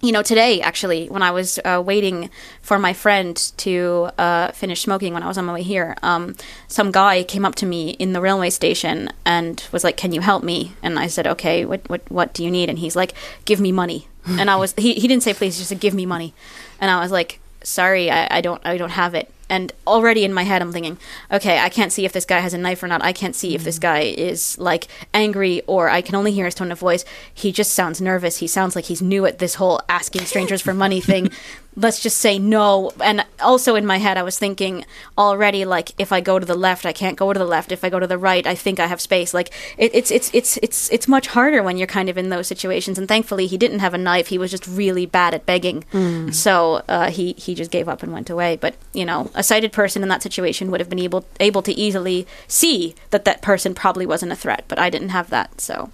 you 0.00 0.12
know, 0.12 0.22
today 0.22 0.60
actually, 0.60 1.08
when 1.08 1.22
I 1.22 1.32
was 1.32 1.58
uh, 1.64 1.82
waiting 1.84 2.30
for 2.62 2.78
my 2.78 2.92
friend 2.92 3.36
to 3.56 4.10
uh, 4.16 4.52
finish 4.52 4.82
smoking 4.82 5.12
when 5.12 5.24
I 5.24 5.26
was 5.26 5.36
on 5.36 5.44
my 5.44 5.54
way 5.54 5.64
here, 5.64 5.96
um, 6.04 6.36
some 6.68 6.92
guy 6.92 7.24
came 7.24 7.44
up 7.44 7.56
to 7.56 7.66
me 7.66 7.90
in 7.98 8.12
the 8.12 8.20
railway 8.20 8.50
station 8.50 9.10
and 9.24 9.66
was 9.72 9.82
like, 9.82 9.96
"Can 9.96 10.12
you 10.12 10.20
help 10.20 10.44
me?" 10.44 10.74
And 10.84 11.00
I 11.00 11.08
said, 11.08 11.26
"Okay, 11.26 11.64
what 11.64 11.80
what 11.90 12.02
what 12.12 12.32
do 12.32 12.44
you 12.44 12.50
need?" 12.50 12.68
And 12.70 12.78
he's 12.78 12.94
like, 12.94 13.12
"Give 13.44 13.60
me 13.60 13.72
money." 13.72 14.06
and 14.28 14.50
I 14.50 14.56
was 14.56 14.72
he, 14.76 14.94
he 14.94 15.08
didn't 15.08 15.24
say 15.24 15.34
please, 15.34 15.56
he 15.56 15.60
just 15.62 15.70
said, 15.70 15.80
"Give 15.80 15.94
me 15.94 16.06
money," 16.06 16.32
and 16.80 16.92
I 16.92 17.00
was 17.00 17.10
like, 17.10 17.40
"Sorry, 17.68 18.10
I, 18.10 18.38
I 18.38 18.40
don't 18.40 18.60
I 18.64 18.76
don't 18.76 18.90
have 18.90 19.14
it." 19.14 19.30
And 19.50 19.72
already 19.86 20.24
in 20.24 20.34
my 20.34 20.42
head, 20.42 20.60
I'm 20.60 20.72
thinking, 20.72 20.98
okay, 21.32 21.58
I 21.58 21.70
can't 21.70 21.90
see 21.90 22.04
if 22.04 22.12
this 22.12 22.26
guy 22.26 22.40
has 22.40 22.52
a 22.52 22.58
knife 22.58 22.82
or 22.82 22.86
not. 22.86 23.02
I 23.02 23.12
can't 23.14 23.34
see 23.34 23.54
if 23.54 23.64
this 23.64 23.78
mm. 23.78 23.82
guy 23.82 24.00
is 24.00 24.58
like 24.58 24.88
angry 25.14 25.62
or 25.66 25.88
I 25.88 26.02
can 26.02 26.14
only 26.14 26.32
hear 26.32 26.44
his 26.44 26.54
tone 26.54 26.70
of 26.70 26.78
voice. 26.78 27.04
He 27.32 27.50
just 27.50 27.72
sounds 27.72 28.00
nervous. 28.00 28.38
He 28.38 28.46
sounds 28.46 28.76
like 28.76 28.86
he's 28.86 29.00
new 29.00 29.24
at 29.24 29.38
this 29.38 29.54
whole 29.54 29.80
asking 29.88 30.26
strangers 30.26 30.60
for 30.60 30.74
money 30.74 31.00
thing. 31.00 31.30
Let's 31.78 32.00
just 32.00 32.18
say 32.18 32.38
no. 32.40 32.90
And 33.00 33.24
also 33.40 33.76
in 33.76 33.86
my 33.86 33.98
head, 33.98 34.18
I 34.18 34.24
was 34.24 34.36
thinking 34.36 34.84
already, 35.16 35.64
like, 35.64 35.92
if 35.96 36.12
I 36.12 36.20
go 36.20 36.38
to 36.38 36.44
the 36.44 36.56
left, 36.56 36.84
I 36.84 36.92
can't 36.92 37.16
go 37.16 37.32
to 37.32 37.38
the 37.38 37.44
left. 37.44 37.70
If 37.70 37.84
I 37.84 37.88
go 37.88 38.00
to 38.00 38.06
the 38.06 38.18
right, 38.18 38.44
I 38.46 38.56
think 38.56 38.80
I 38.80 38.88
have 38.88 39.00
space. 39.00 39.32
Like, 39.32 39.50
it, 39.76 39.94
it's 39.94 40.10
it's 40.10 40.28
it's 40.34 40.56
it's 40.58 40.90
it's 40.90 41.06
much 41.06 41.28
harder 41.28 41.62
when 41.62 41.76
you're 41.78 41.86
kind 41.86 42.08
of 42.08 42.18
in 42.18 42.30
those 42.30 42.48
situations. 42.48 42.98
And 42.98 43.06
thankfully, 43.06 43.46
he 43.46 43.56
didn't 43.56 43.78
have 43.78 43.94
a 43.94 43.98
knife. 43.98 44.26
He 44.26 44.38
was 44.38 44.50
just 44.50 44.66
really 44.66 45.06
bad 45.06 45.34
at 45.34 45.46
begging. 45.46 45.84
So 46.32 46.82
uh, 46.88 47.10
he 47.10 47.34
he 47.34 47.54
just 47.54 47.70
gave 47.70 47.88
up 47.88 48.02
and 48.02 48.12
went 48.12 48.28
away. 48.28 48.56
But 48.56 48.74
you 48.92 49.04
know, 49.04 49.30
a 49.34 49.42
sighted 49.44 49.72
person 49.72 50.02
in 50.02 50.08
that 50.08 50.22
situation 50.22 50.70
would 50.70 50.80
have 50.80 50.90
been 50.90 50.98
able 50.98 51.24
able 51.38 51.62
to 51.62 51.72
easily 51.72 52.26
see 52.48 52.94
that 53.10 53.24
that 53.24 53.40
person 53.40 53.72
probably 53.74 54.04
wasn't 54.06 54.32
a 54.32 54.36
threat. 54.36 54.64
But 54.66 54.78
I 54.80 54.90
didn't 54.90 55.10
have 55.10 55.30
that, 55.30 55.60
so. 55.60 55.90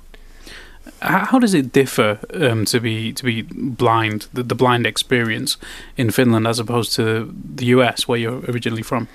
How, 1.01 1.27
how 1.27 1.39
does 1.39 1.55
it 1.55 1.73
differ 1.73 2.19
um, 2.33 2.65
to 2.67 2.81
be 2.81 3.13
to 3.13 3.25
be 3.25 3.43
blind, 3.43 4.27
the, 4.33 4.43
the 4.43 4.55
blind 4.55 4.87
experience 4.87 5.57
in 5.97 6.11
Finland 6.11 6.47
as 6.47 6.59
opposed 6.59 6.95
to 6.95 7.33
the 7.57 7.67
US, 7.67 8.09
where 8.09 8.19
you're 8.19 8.41
originally 8.49 8.83
from? 8.83 9.09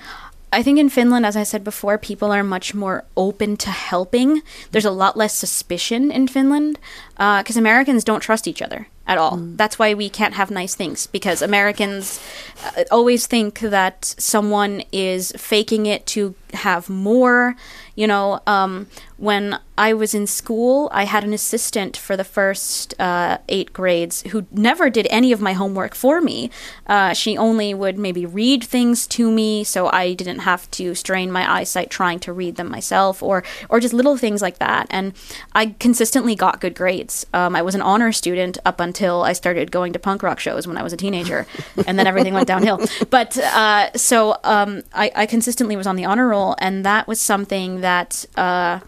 I 0.52 0.62
think 0.62 0.78
in 0.78 0.88
Finland, 0.88 1.24
as 1.24 1.36
I 1.36 1.44
said 1.44 1.62
before, 1.62 1.96
people 1.96 2.32
are 2.32 2.42
much 2.42 2.74
more 2.74 3.04
open 3.16 3.56
to 3.58 3.70
helping. 3.70 4.42
There's 4.72 4.84
a 4.84 4.90
lot 4.90 5.16
less 5.16 5.34
suspicion 5.34 6.10
in 6.10 6.26
Finland 6.26 6.78
because 7.16 7.56
Americans 7.56 8.02
don't 8.02 8.20
trust 8.20 8.48
each 8.48 8.60
other 8.60 8.88
at 9.06 9.18
all. 9.18 9.36
That's 9.36 9.78
why 9.78 9.94
we 9.94 10.08
can't 10.08 10.34
have 10.34 10.50
nice 10.50 10.74
things 10.74 11.06
because 11.06 11.42
Americans 11.42 12.20
uh, 12.64 12.84
always 12.90 13.26
think 13.26 13.60
that 13.60 14.04
someone 14.18 14.82
is 14.92 15.32
faking 15.36 15.86
it 15.86 16.06
to 16.06 16.34
have 16.52 16.88
more. 16.88 17.54
You 18.00 18.06
know, 18.06 18.40
um, 18.46 18.86
when 19.18 19.58
I 19.76 19.92
was 19.92 20.14
in 20.14 20.26
school, 20.26 20.88
I 20.92 21.04
had 21.04 21.24
an 21.24 21.34
assistant 21.34 21.96
for 21.96 22.16
the 22.16 22.24
first 22.24 22.98
uh, 22.98 23.36
eight 23.50 23.74
grades 23.74 24.22
who 24.22 24.46
never 24.50 24.88
did 24.88 25.06
any 25.10 25.32
of 25.32 25.42
my 25.42 25.52
homework 25.52 25.94
for 25.94 26.22
me. 26.22 26.50
Uh, 26.86 27.12
she 27.12 27.36
only 27.36 27.74
would 27.74 27.98
maybe 27.98 28.24
read 28.24 28.64
things 28.64 29.06
to 29.08 29.30
me, 29.30 29.64
so 29.64 29.88
I 29.88 30.14
didn't 30.14 30.40
have 30.40 30.70
to 30.72 30.94
strain 30.94 31.30
my 31.30 31.50
eyesight 31.50 31.90
trying 31.90 32.20
to 32.20 32.32
read 32.32 32.56
them 32.56 32.70
myself, 32.70 33.22
or 33.22 33.44
or 33.68 33.80
just 33.80 33.92
little 33.92 34.16
things 34.16 34.40
like 34.40 34.58
that. 34.60 34.86
And 34.88 35.12
I 35.54 35.74
consistently 35.78 36.34
got 36.34 36.62
good 36.62 36.74
grades. 36.74 37.26
Um, 37.34 37.54
I 37.54 37.60
was 37.60 37.74
an 37.74 37.82
honor 37.82 38.12
student 38.12 38.56
up 38.64 38.80
until 38.80 39.24
I 39.24 39.34
started 39.34 39.70
going 39.70 39.92
to 39.92 39.98
punk 39.98 40.22
rock 40.22 40.40
shows 40.40 40.66
when 40.66 40.78
I 40.78 40.82
was 40.82 40.94
a 40.94 40.96
teenager, 40.96 41.46
and 41.86 41.98
then 41.98 42.06
everything 42.06 42.32
went 42.32 42.48
downhill. 42.48 42.80
But 43.10 43.36
uh, 43.36 43.92
so 43.92 44.38
um, 44.44 44.84
I, 44.94 45.12
I 45.14 45.26
consistently 45.26 45.76
was 45.76 45.86
on 45.86 45.96
the 45.96 46.06
honor 46.06 46.28
roll, 46.28 46.54
and 46.58 46.86
that 46.86 47.06
was 47.06 47.20
something 47.20 47.82
that. 47.82 47.89
Uh, 48.36 48.80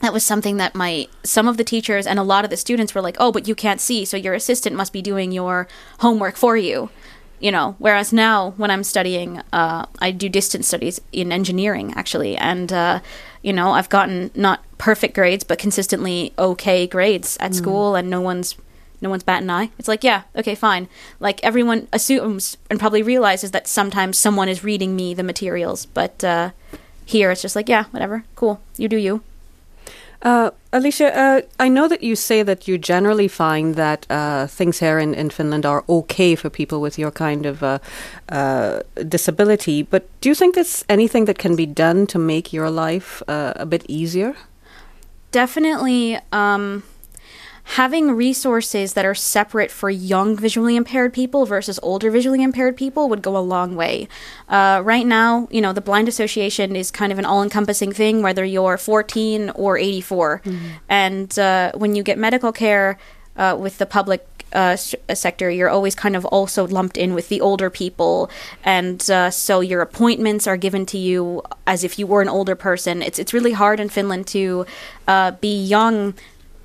that 0.00 0.12
was 0.12 0.24
something 0.24 0.58
that 0.58 0.74
my 0.74 1.06
some 1.22 1.48
of 1.48 1.56
the 1.56 1.64
teachers 1.64 2.06
and 2.06 2.18
a 2.18 2.22
lot 2.22 2.44
of 2.44 2.50
the 2.50 2.56
students 2.56 2.94
were 2.94 3.00
like, 3.00 3.16
"Oh, 3.18 3.32
but 3.32 3.48
you 3.48 3.54
can't 3.54 3.80
see, 3.80 4.04
so 4.04 4.16
your 4.16 4.34
assistant 4.34 4.76
must 4.76 4.92
be 4.92 5.00
doing 5.02 5.32
your 5.32 5.66
homework 6.00 6.36
for 6.36 6.56
you." 6.56 6.90
You 7.40 7.52
know, 7.52 7.76
whereas 7.78 8.12
now 8.12 8.54
when 8.56 8.70
I'm 8.70 8.84
studying, 8.84 9.40
uh, 9.52 9.86
I 9.98 10.10
do 10.10 10.28
distance 10.28 10.66
studies 10.68 11.00
in 11.12 11.32
engineering 11.32 11.92
actually, 11.96 12.36
and 12.36 12.72
uh, 12.72 13.00
you 13.42 13.52
know 13.52 13.72
I've 13.72 13.88
gotten 13.88 14.30
not 14.34 14.62
perfect 14.78 15.14
grades, 15.14 15.44
but 15.44 15.58
consistently 15.58 16.32
okay 16.38 16.86
grades 16.86 17.36
at 17.40 17.54
school, 17.54 17.94
and 17.94 18.10
no 18.10 18.20
one's 18.20 18.56
no 19.00 19.10
one's 19.10 19.22
bat 19.22 19.42
an 19.42 19.50
eye. 19.50 19.70
It's 19.78 19.88
like, 19.88 20.04
yeah, 20.04 20.22
okay, 20.34 20.54
fine. 20.54 20.88
Like 21.20 21.42
everyone 21.44 21.88
assumes 21.92 22.56
and 22.70 22.80
probably 22.80 23.02
realizes 23.02 23.50
that 23.52 23.68
sometimes 23.68 24.18
someone 24.18 24.48
is 24.48 24.64
reading 24.64 24.96
me 24.96 25.14
the 25.14 25.22
materials, 25.22 25.86
but 25.86 26.24
uh, 26.24 26.50
here 27.04 27.30
it's 27.30 27.42
just 27.42 27.56
like, 27.56 27.68
yeah, 27.68 27.84
whatever, 27.90 28.24
cool, 28.34 28.60
you 28.76 28.88
do 28.88 28.96
you. 28.96 29.22
Uh, 30.22 30.50
Licia, 30.72 31.14
uh, 31.14 31.42
I 31.60 31.68
know 31.68 31.86
that 31.86 32.02
you 32.02 32.16
say 32.16 32.42
that 32.42 32.66
you 32.66 32.78
generally 32.78 33.28
find 33.28 33.74
that 33.74 34.06
uh, 34.08 34.46
things 34.46 34.78
here 34.78 34.98
in, 34.98 35.12
in 35.12 35.28
Finland 35.28 35.66
are 35.66 35.84
okay 35.86 36.34
for 36.34 36.48
people 36.48 36.80
with 36.80 36.98
your 36.98 37.10
kind 37.10 37.44
of 37.44 37.62
uh, 37.62 37.78
uh, 38.30 38.80
disability, 39.06 39.82
but 39.82 40.08
do 40.22 40.30
you 40.30 40.34
think 40.34 40.54
there's 40.54 40.82
anything 40.88 41.26
that 41.26 41.38
can 41.38 41.56
be 41.56 41.66
done 41.66 42.06
to 42.06 42.18
make 42.18 42.54
your 42.54 42.70
life 42.70 43.22
uh, 43.28 43.52
a 43.56 43.66
bit 43.66 43.84
easier? 43.86 44.34
definitely 45.34 46.16
um, 46.30 46.84
having 47.64 48.12
resources 48.12 48.92
that 48.92 49.04
are 49.04 49.14
separate 49.14 49.70
for 49.70 49.88
young 49.90 50.36
visually 50.36 50.76
impaired 50.76 51.12
people 51.12 51.46
versus 51.46 51.80
older 51.82 52.10
visually 52.10 52.42
impaired 52.42 52.76
people 52.76 53.08
would 53.08 53.22
go 53.22 53.36
a 53.36 53.40
long 53.40 53.74
way. 53.74 54.06
Uh, 54.48 54.82
right 54.84 55.06
now, 55.06 55.48
you 55.50 55.60
know, 55.60 55.72
the 55.72 55.80
Blind 55.80 56.06
Association 56.08 56.76
is 56.76 56.90
kind 56.90 57.10
of 57.10 57.18
an 57.18 57.24
all 57.24 57.42
encompassing 57.42 57.92
thing, 57.92 58.22
whether 58.22 58.44
you're 58.44 58.76
14 58.76 59.50
or 59.54 59.78
84. 59.78 60.42
And 60.88 61.36
uh, 61.38 61.72
when 61.74 61.94
you 61.94 62.02
get 62.02 62.18
medical 62.18 62.52
care 62.52 62.98
uh, 63.36 63.56
with 63.58 63.78
the 63.78 63.86
public 63.86 64.26
uh, 64.54 64.74
s- 64.78 64.94
uh, 65.08 65.14
sector, 65.14 65.50
you're 65.50 65.70
always 65.70 65.94
kind 65.96 66.14
of 66.14 66.24
also 66.26 66.66
lumped 66.68 66.96
in 66.96 67.12
with 67.14 67.28
the 67.28 67.40
older 67.40 67.70
people, 67.70 68.30
and 68.62 69.10
uh, 69.10 69.28
so 69.28 69.58
your 69.60 69.80
appointments 69.80 70.46
are 70.46 70.56
given 70.56 70.86
to 70.86 70.96
you 70.98 71.42
as 71.66 71.82
if 71.82 71.98
you 71.98 72.06
were 72.06 72.22
an 72.22 72.28
older 72.28 72.54
person. 72.54 73.02
It's 73.02 73.18
it's 73.18 73.34
really 73.34 73.50
hard 73.50 73.80
in 73.80 73.88
Finland 73.88 74.28
to 74.28 74.64
uh, 75.08 75.32
be 75.40 75.60
young, 75.60 76.14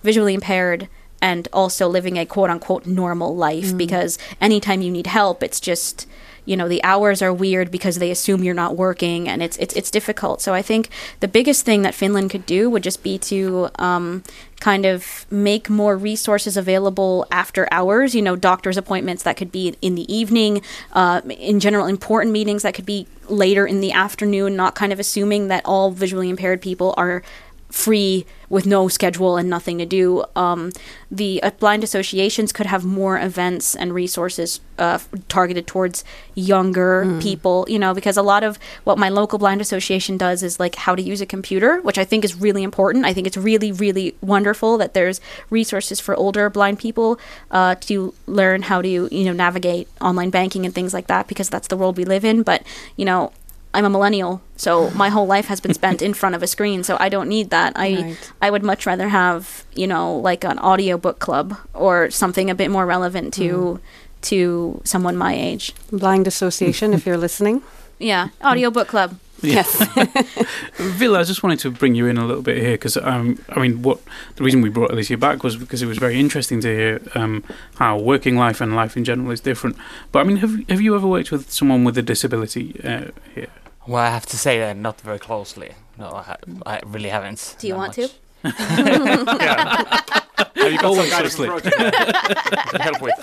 visually 0.04 0.34
impaired, 0.34 0.88
and 1.22 1.48
also 1.52 1.88
living 1.88 2.18
a 2.18 2.26
quote 2.26 2.50
unquote 2.50 2.86
normal 2.86 3.36
life 3.36 3.76
because 3.76 4.18
anytime 4.40 4.82
you 4.82 4.92
need 4.92 5.08
help, 5.08 5.44
it's 5.44 5.60
just 5.60 6.08
you 6.46 6.58
know 6.58 6.68
the 6.68 6.84
hours 6.84 7.22
are 7.22 7.32
weird 7.32 7.70
because 7.70 8.00
they 8.00 8.10
assume 8.10 8.44
you're 8.44 8.56
not 8.56 8.76
working 8.76 9.30
and 9.30 9.44
it's 9.44 9.56
it's 9.58 9.76
it's 9.76 9.92
difficult. 9.92 10.42
So 10.42 10.54
i 10.54 10.62
think 10.62 10.90
the 11.20 11.28
biggest 11.28 11.66
thing 11.66 11.84
that 11.84 11.94
finland 11.94 12.32
could 12.32 12.46
do 12.46 12.70
would 12.70 12.84
just 12.84 13.04
be 13.04 13.18
to 13.18 13.70
um, 13.76 14.24
kind 14.60 14.86
of 14.86 15.26
make 15.32 15.70
more 15.70 15.96
resources 15.96 16.58
available 16.58 17.26
after 17.32 17.68
hours 17.72 18.16
you 18.16 18.22
know 18.22 18.36
doctor's 18.36 18.78
appointments 18.78 19.24
that 19.24 19.38
could 19.38 19.52
be 19.52 19.76
in 19.82 19.96
the 19.96 20.12
evening 20.14 20.62
uh, 20.94 21.22
in 21.30 21.60
general 21.60 21.86
important 21.86 22.34
meetings 22.34 22.64
that 22.64 22.74
could 22.74 22.86
be 22.86 23.06
later 23.28 23.68
in 23.68 23.80
the 23.80 23.92
afternoon 23.92 24.56
not 24.56 24.74
kind 24.74 24.92
of 24.92 25.00
assuming 25.00 25.50
that 25.50 25.62
all 25.66 25.92
visually 25.92 26.30
impaired 26.30 26.62
people 26.62 26.96
are 26.98 27.22
free 27.70 28.26
with 28.50 28.66
no 28.66 28.88
schedule 28.88 29.38
and 29.38 29.48
nothing 29.48 29.78
to 29.78 29.86
do. 29.86 30.24
Um, 30.36 30.72
the 31.12 31.42
uh, 31.44 31.52
blind 31.52 31.84
associations 31.84 32.52
could 32.52 32.66
have 32.66 32.84
more 32.84 33.20
events 33.20 33.76
and 33.76 33.94
resources 33.94 34.60
uh, 34.80 34.98
targeted 35.28 35.68
towards 35.68 36.04
younger 36.34 37.20
people, 37.22 37.66
you 37.70 37.78
know, 37.78 37.94
because 37.94 38.18
a 38.18 38.24
lot 38.24 38.44
of 38.44 38.58
what 38.86 38.98
my 38.98 39.10
local 39.10 39.38
blind 39.38 39.62
association 39.62 40.18
does 40.18 40.42
is 40.42 40.60
like 40.60 40.76
how 40.76 40.96
to 40.96 41.02
use 41.02 41.22
a 41.22 41.28
computer, 41.28 41.80
which 41.82 42.00
I 42.00 42.06
think 42.06 42.26
is 42.26 42.36
really 42.36 42.64
important. 42.64 43.06
I 43.06 43.14
think 43.14 43.28
it's 43.28 43.38
really, 43.38 43.72
really 43.72 44.16
wonderful 44.22 44.78
that 44.80 44.96
there's 44.96 45.22
resources 45.52 46.00
for 46.00 46.16
older 46.16 46.50
blind 46.50 46.80
people 46.80 47.20
uh, 47.52 47.76
to 47.82 48.16
learn 48.26 48.64
how 48.64 48.82
to, 48.82 48.90
you 49.16 49.26
know, 49.26 49.34
navigate 49.34 49.88
online 50.02 50.32
banking 50.32 50.66
and 50.66 50.74
things 50.74 50.94
like 50.94 51.06
that 51.08 51.28
because 51.28 51.50
that's 51.50 51.68
the 51.68 51.78
world 51.78 51.98
we 51.98 52.06
live 52.06 52.26
in. 52.26 52.42
But, 52.42 52.64
you 52.96 53.06
know, 53.06 53.32
I'm 53.74 53.86
a 53.86 53.90
millennial, 53.90 54.42
so 54.56 54.90
my 54.92 55.10
whole 55.10 55.28
life 55.28 55.46
has 55.46 55.60
been 55.60 55.76
spent 55.76 56.02
in 56.02 56.16
front 56.16 56.34
of 56.36 56.42
a 56.42 56.48
screen, 56.48 56.84
so 56.84 56.98
I 57.00 57.10
don't 57.10 57.30
need 57.30 57.52
that. 57.52 57.74
I 57.76 57.90
Right. 57.90 58.32
I 58.42 58.50
would 58.50 58.64
much 58.64 58.86
rather 58.86 59.10
have, 59.10 59.64
you 59.76 59.86
know, 59.88 60.16
like 60.16 60.44
an 60.44 60.58
audiobook 60.60 61.20
club 61.20 61.56
or 61.74 62.10
something 62.10 62.50
a 62.50 62.56
bit 62.56 62.72
more 62.72 62.86
relevant 62.86 63.34
to 63.36 63.80
to 64.22 64.82
someone 64.84 65.16
my 65.16 65.34
age. 65.34 65.74
Blind 65.92 66.28
Association, 66.28 66.94
if 66.94 67.06
you're 67.06 67.18
listening. 67.18 67.62
Yeah, 68.00 68.30
audiobook 68.44 68.88
club. 68.88 69.20
Yes. 69.42 69.86
Ville, 70.76 71.16
I 71.16 71.24
just 71.24 71.44
wanted 71.44 71.60
to 71.60 71.72
bring 71.72 71.96
you 71.96 72.08
in 72.08 72.18
a 72.18 72.26
little 72.26 72.42
bit 72.42 72.58
here 72.58 72.74
because 72.74 72.98
um, 72.98 73.40
I 73.50 73.60
mean, 73.60 73.82
what 73.82 74.00
the 74.36 74.44
reason 74.44 74.62
we 74.62 74.70
brought 74.70 74.92
Licia 74.92 75.20
back 75.20 75.44
was 75.44 75.56
because 75.56 75.82
it 75.82 75.86
was 75.86 75.98
very 75.98 76.20
interesting 76.20 76.60
to 76.62 76.68
hear 76.68 77.02
um, 77.16 77.44
how 77.76 77.98
working 77.98 78.36
life 78.36 78.62
and 78.62 78.76
life 78.76 78.98
in 78.98 79.04
general 79.04 79.32
is 79.32 79.42
different. 79.42 79.78
But 80.12 80.20
I 80.20 80.24
mean, 80.24 80.38
have 80.38 80.68
have 80.70 80.82
you 80.82 80.96
ever 80.96 81.08
worked 81.08 81.32
with 81.32 81.52
someone 81.52 81.84
with 81.84 81.98
a 81.98 82.02
disability 82.02 82.80
uh, 82.84 83.12
here? 83.34 83.48
Well, 83.90 84.04
I 84.04 84.10
have 84.12 84.28
to 84.28 84.38
say 84.38 84.60
that 84.60 84.78
not 84.78 85.02
very 85.02 85.18
closely. 85.18 85.72
No, 85.98 86.12
I, 86.12 86.22
ha- 86.22 86.38
I 86.64 86.80
really 86.86 87.10
haven't. 87.10 87.56
Do 87.58 87.68
you 87.68 87.74
want 87.76 87.98
much. 87.98 88.12
to? 88.12 88.16
Have 90.60 90.72
you 90.72 90.78
got 90.78 90.86
Always 90.86 91.10
some 91.12 91.22
kind 91.22 91.32
so 91.32 91.44
of 91.46 91.50
slick. 91.50 91.50
project 91.50 92.72
to 92.72 92.82
help 92.82 93.02
with? 93.02 93.14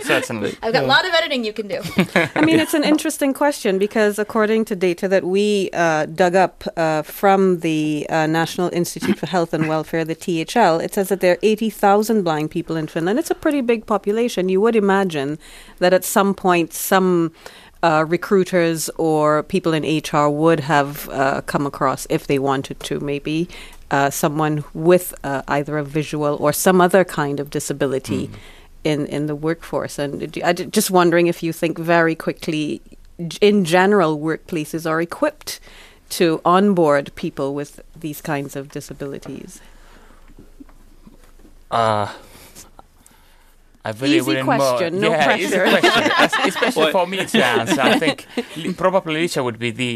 Certainly. 0.00 0.56
I've 0.62 0.72
got 0.72 0.84
a 0.84 0.86
lot 0.86 1.06
of 1.06 1.12
editing 1.12 1.44
you 1.44 1.52
can 1.52 1.68
do. 1.68 1.80
I 2.34 2.40
mean, 2.40 2.58
it's 2.58 2.72
an 2.74 2.84
interesting 2.84 3.34
question 3.34 3.78
because 3.78 4.18
according 4.18 4.64
to 4.66 4.76
data 4.76 5.08
that 5.08 5.24
we 5.24 5.70
uh, 5.74 6.06
dug 6.06 6.34
up 6.34 6.64
uh, 6.76 7.02
from 7.02 7.60
the 7.60 8.06
uh, 8.08 8.26
National 8.26 8.70
Institute 8.72 9.18
for 9.18 9.26
Health 9.26 9.52
and 9.52 9.68
Welfare, 9.68 10.04
the 10.04 10.14
THL, 10.14 10.80
it 10.80 10.94
says 10.94 11.08
that 11.10 11.20
there 11.20 11.34
are 11.34 11.38
80,000 11.42 12.22
blind 12.22 12.50
people 12.50 12.76
in 12.76 12.86
Finland. 12.86 13.18
It's 13.18 13.30
a 13.30 13.34
pretty 13.34 13.60
big 13.60 13.84
population. 13.86 14.48
You 14.48 14.60
would 14.62 14.76
imagine 14.76 15.38
that 15.78 15.92
at 15.92 16.04
some 16.04 16.32
point, 16.34 16.72
some 16.72 17.32
uh, 17.82 18.04
recruiters 18.08 18.88
or 18.96 19.42
people 19.42 19.72
in 19.72 19.84
HR 19.84 20.28
would 20.28 20.60
have 20.60 21.08
uh, 21.10 21.40
come 21.42 21.66
across, 21.66 22.06
if 22.10 22.26
they 22.26 22.38
wanted 22.38 22.80
to, 22.80 23.00
maybe. 23.00 23.48
Uh, 23.90 24.10
someone 24.10 24.64
with 24.74 25.14
uh, 25.24 25.42
either 25.48 25.78
a 25.78 25.84
visual 25.84 26.36
or 26.40 26.52
some 26.52 26.78
other 26.78 27.04
kind 27.04 27.40
of 27.40 27.48
disability 27.48 28.30
in 28.84 29.06
in 29.06 29.26
the 29.26 29.34
workforce. 29.34 29.98
And 29.98 30.22
I 30.44 30.52
d- 30.52 30.66
just 30.66 30.90
wondering 30.90 31.26
if 31.26 31.42
you 31.42 31.52
think 31.52 31.78
very 31.78 32.14
quickly, 32.14 32.82
in 33.40 33.64
general, 33.64 34.18
workplaces 34.18 34.88
are 34.88 35.00
equipped 35.00 35.58
to 36.10 36.40
onboard 36.44 37.14
people 37.14 37.54
with 37.54 37.80
these 37.98 38.20
kinds 38.20 38.56
of 38.56 38.70
disabilities. 38.70 39.60
Uh, 41.70 42.12
I 43.88 43.90
really 44.02 44.16
Easy 44.18 44.26
wouldn't 44.28 44.46
question, 44.52 45.00
no 45.00 45.10
yeah, 45.10 45.24
pressure. 45.26 45.64
Easy 45.66 45.80
question, 45.80 46.02
especially 46.50 46.82
Well- 46.84 46.92
for 46.98 47.06
me 47.06 47.18
to 47.32 47.38
answer. 47.44 47.80
I 47.80 47.98
think 47.98 48.26
probably 48.76 49.14
Licia 49.26 49.42
would 49.46 49.58
be 49.58 49.70
the 49.82 49.92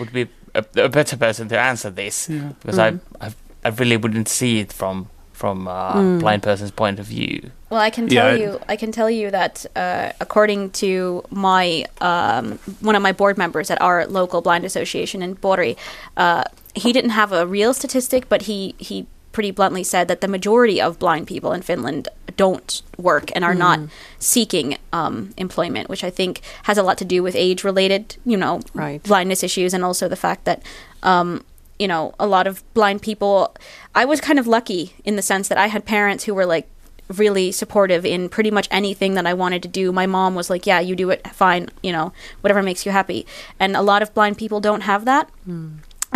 would 0.00 0.12
be 0.12 0.22
a, 0.54 0.64
a 0.86 0.88
better 0.88 1.16
person 1.16 1.48
to 1.48 1.56
answer 1.70 1.90
this 1.90 2.28
Yeah. 2.28 2.52
because 2.60 2.78
I, 2.78 2.88
I 3.20 3.28
I 3.64 3.68
really 3.80 3.96
wouldn't 3.96 4.28
see 4.28 4.52
it 4.64 4.72
from 4.72 5.06
from 5.32 5.68
a 5.68 5.92
Mm. 5.94 6.18
blind 6.20 6.42
person's 6.42 6.72
point 6.72 6.98
of 6.98 7.06
view. 7.06 7.50
Well, 7.70 7.80
I 7.88 7.90
can 7.90 8.08
tell 8.08 8.26
I- 8.34 8.38
you, 8.42 8.50
I 8.72 8.76
can 8.76 8.90
tell 8.92 9.10
you 9.20 9.30
that 9.30 9.66
uh, 9.76 10.10
according 10.20 10.70
to 10.82 11.22
my 11.30 11.84
um, 12.00 12.58
one 12.80 12.96
of 12.96 13.02
my 13.02 13.12
board 13.12 13.36
members 13.38 13.70
at 13.70 13.78
our 13.80 14.06
local 14.06 14.40
blind 14.40 14.64
association 14.64 15.22
in 15.22 15.36
Pori, 15.36 15.76
uh, 16.16 16.42
he 16.74 16.92
didn't 16.92 17.10
have 17.22 17.30
a 17.32 17.46
real 17.46 17.72
statistic, 17.74 18.28
but 18.28 18.42
he 18.42 18.74
he 18.78 19.06
pretty 19.32 19.50
bluntly 19.50 19.84
said 19.84 20.08
that 20.08 20.20
the 20.20 20.28
majority 20.28 20.80
of 20.80 20.98
blind 20.98 21.26
people 21.26 21.52
in 21.52 21.62
Finland 21.62 22.08
don't 22.36 22.82
work 22.96 23.30
and 23.34 23.44
are 23.44 23.54
not 23.54 23.80
seeking 24.18 24.76
um, 24.92 25.30
employment, 25.36 25.88
which 25.88 26.02
I 26.04 26.10
think 26.10 26.40
has 26.64 26.78
a 26.78 26.82
lot 26.82 26.98
to 26.98 27.04
do 27.04 27.22
with 27.22 27.34
age-related, 27.36 28.16
you 28.24 28.36
know, 28.36 28.60
Right. 28.74 29.02
blindness 29.02 29.42
issues, 29.42 29.74
and 29.74 29.84
also 29.84 30.08
the 30.08 30.16
fact 30.16 30.44
that. 30.44 30.62
Um, 31.02 31.44
you 31.78 31.86
know, 31.86 32.12
a 32.18 32.26
lot 32.26 32.48
of 32.48 32.64
blind 32.74 33.02
people. 33.02 33.54
I 33.94 34.04
was 34.04 34.20
kind 34.20 34.36
of 34.40 34.48
lucky 34.48 34.94
in 35.04 35.14
the 35.14 35.22
sense 35.22 35.46
that 35.46 35.58
I 35.58 35.68
had 35.68 35.84
parents 35.84 36.24
who 36.24 36.34
were 36.34 36.44
like 36.44 36.66
really 37.06 37.52
supportive 37.52 38.04
in 38.04 38.28
pretty 38.28 38.50
much 38.50 38.66
anything 38.72 39.14
that 39.14 39.26
I 39.28 39.32
wanted 39.32 39.62
to 39.62 39.68
do. 39.68 39.92
My 39.92 40.04
mom 40.04 40.34
was 40.34 40.50
like, 40.50 40.66
"Yeah, 40.66 40.80
you 40.80 40.96
do 40.96 41.08
it, 41.10 41.24
fine, 41.28 41.68
you 41.80 41.92
know, 41.92 42.12
whatever 42.40 42.64
makes 42.64 42.84
you 42.84 42.90
happy." 42.90 43.26
And 43.60 43.76
a 43.76 43.80
lot 43.82 44.02
of 44.02 44.12
blind 44.12 44.38
people 44.38 44.58
don't 44.58 44.80
have 44.80 45.04
that. 45.04 45.30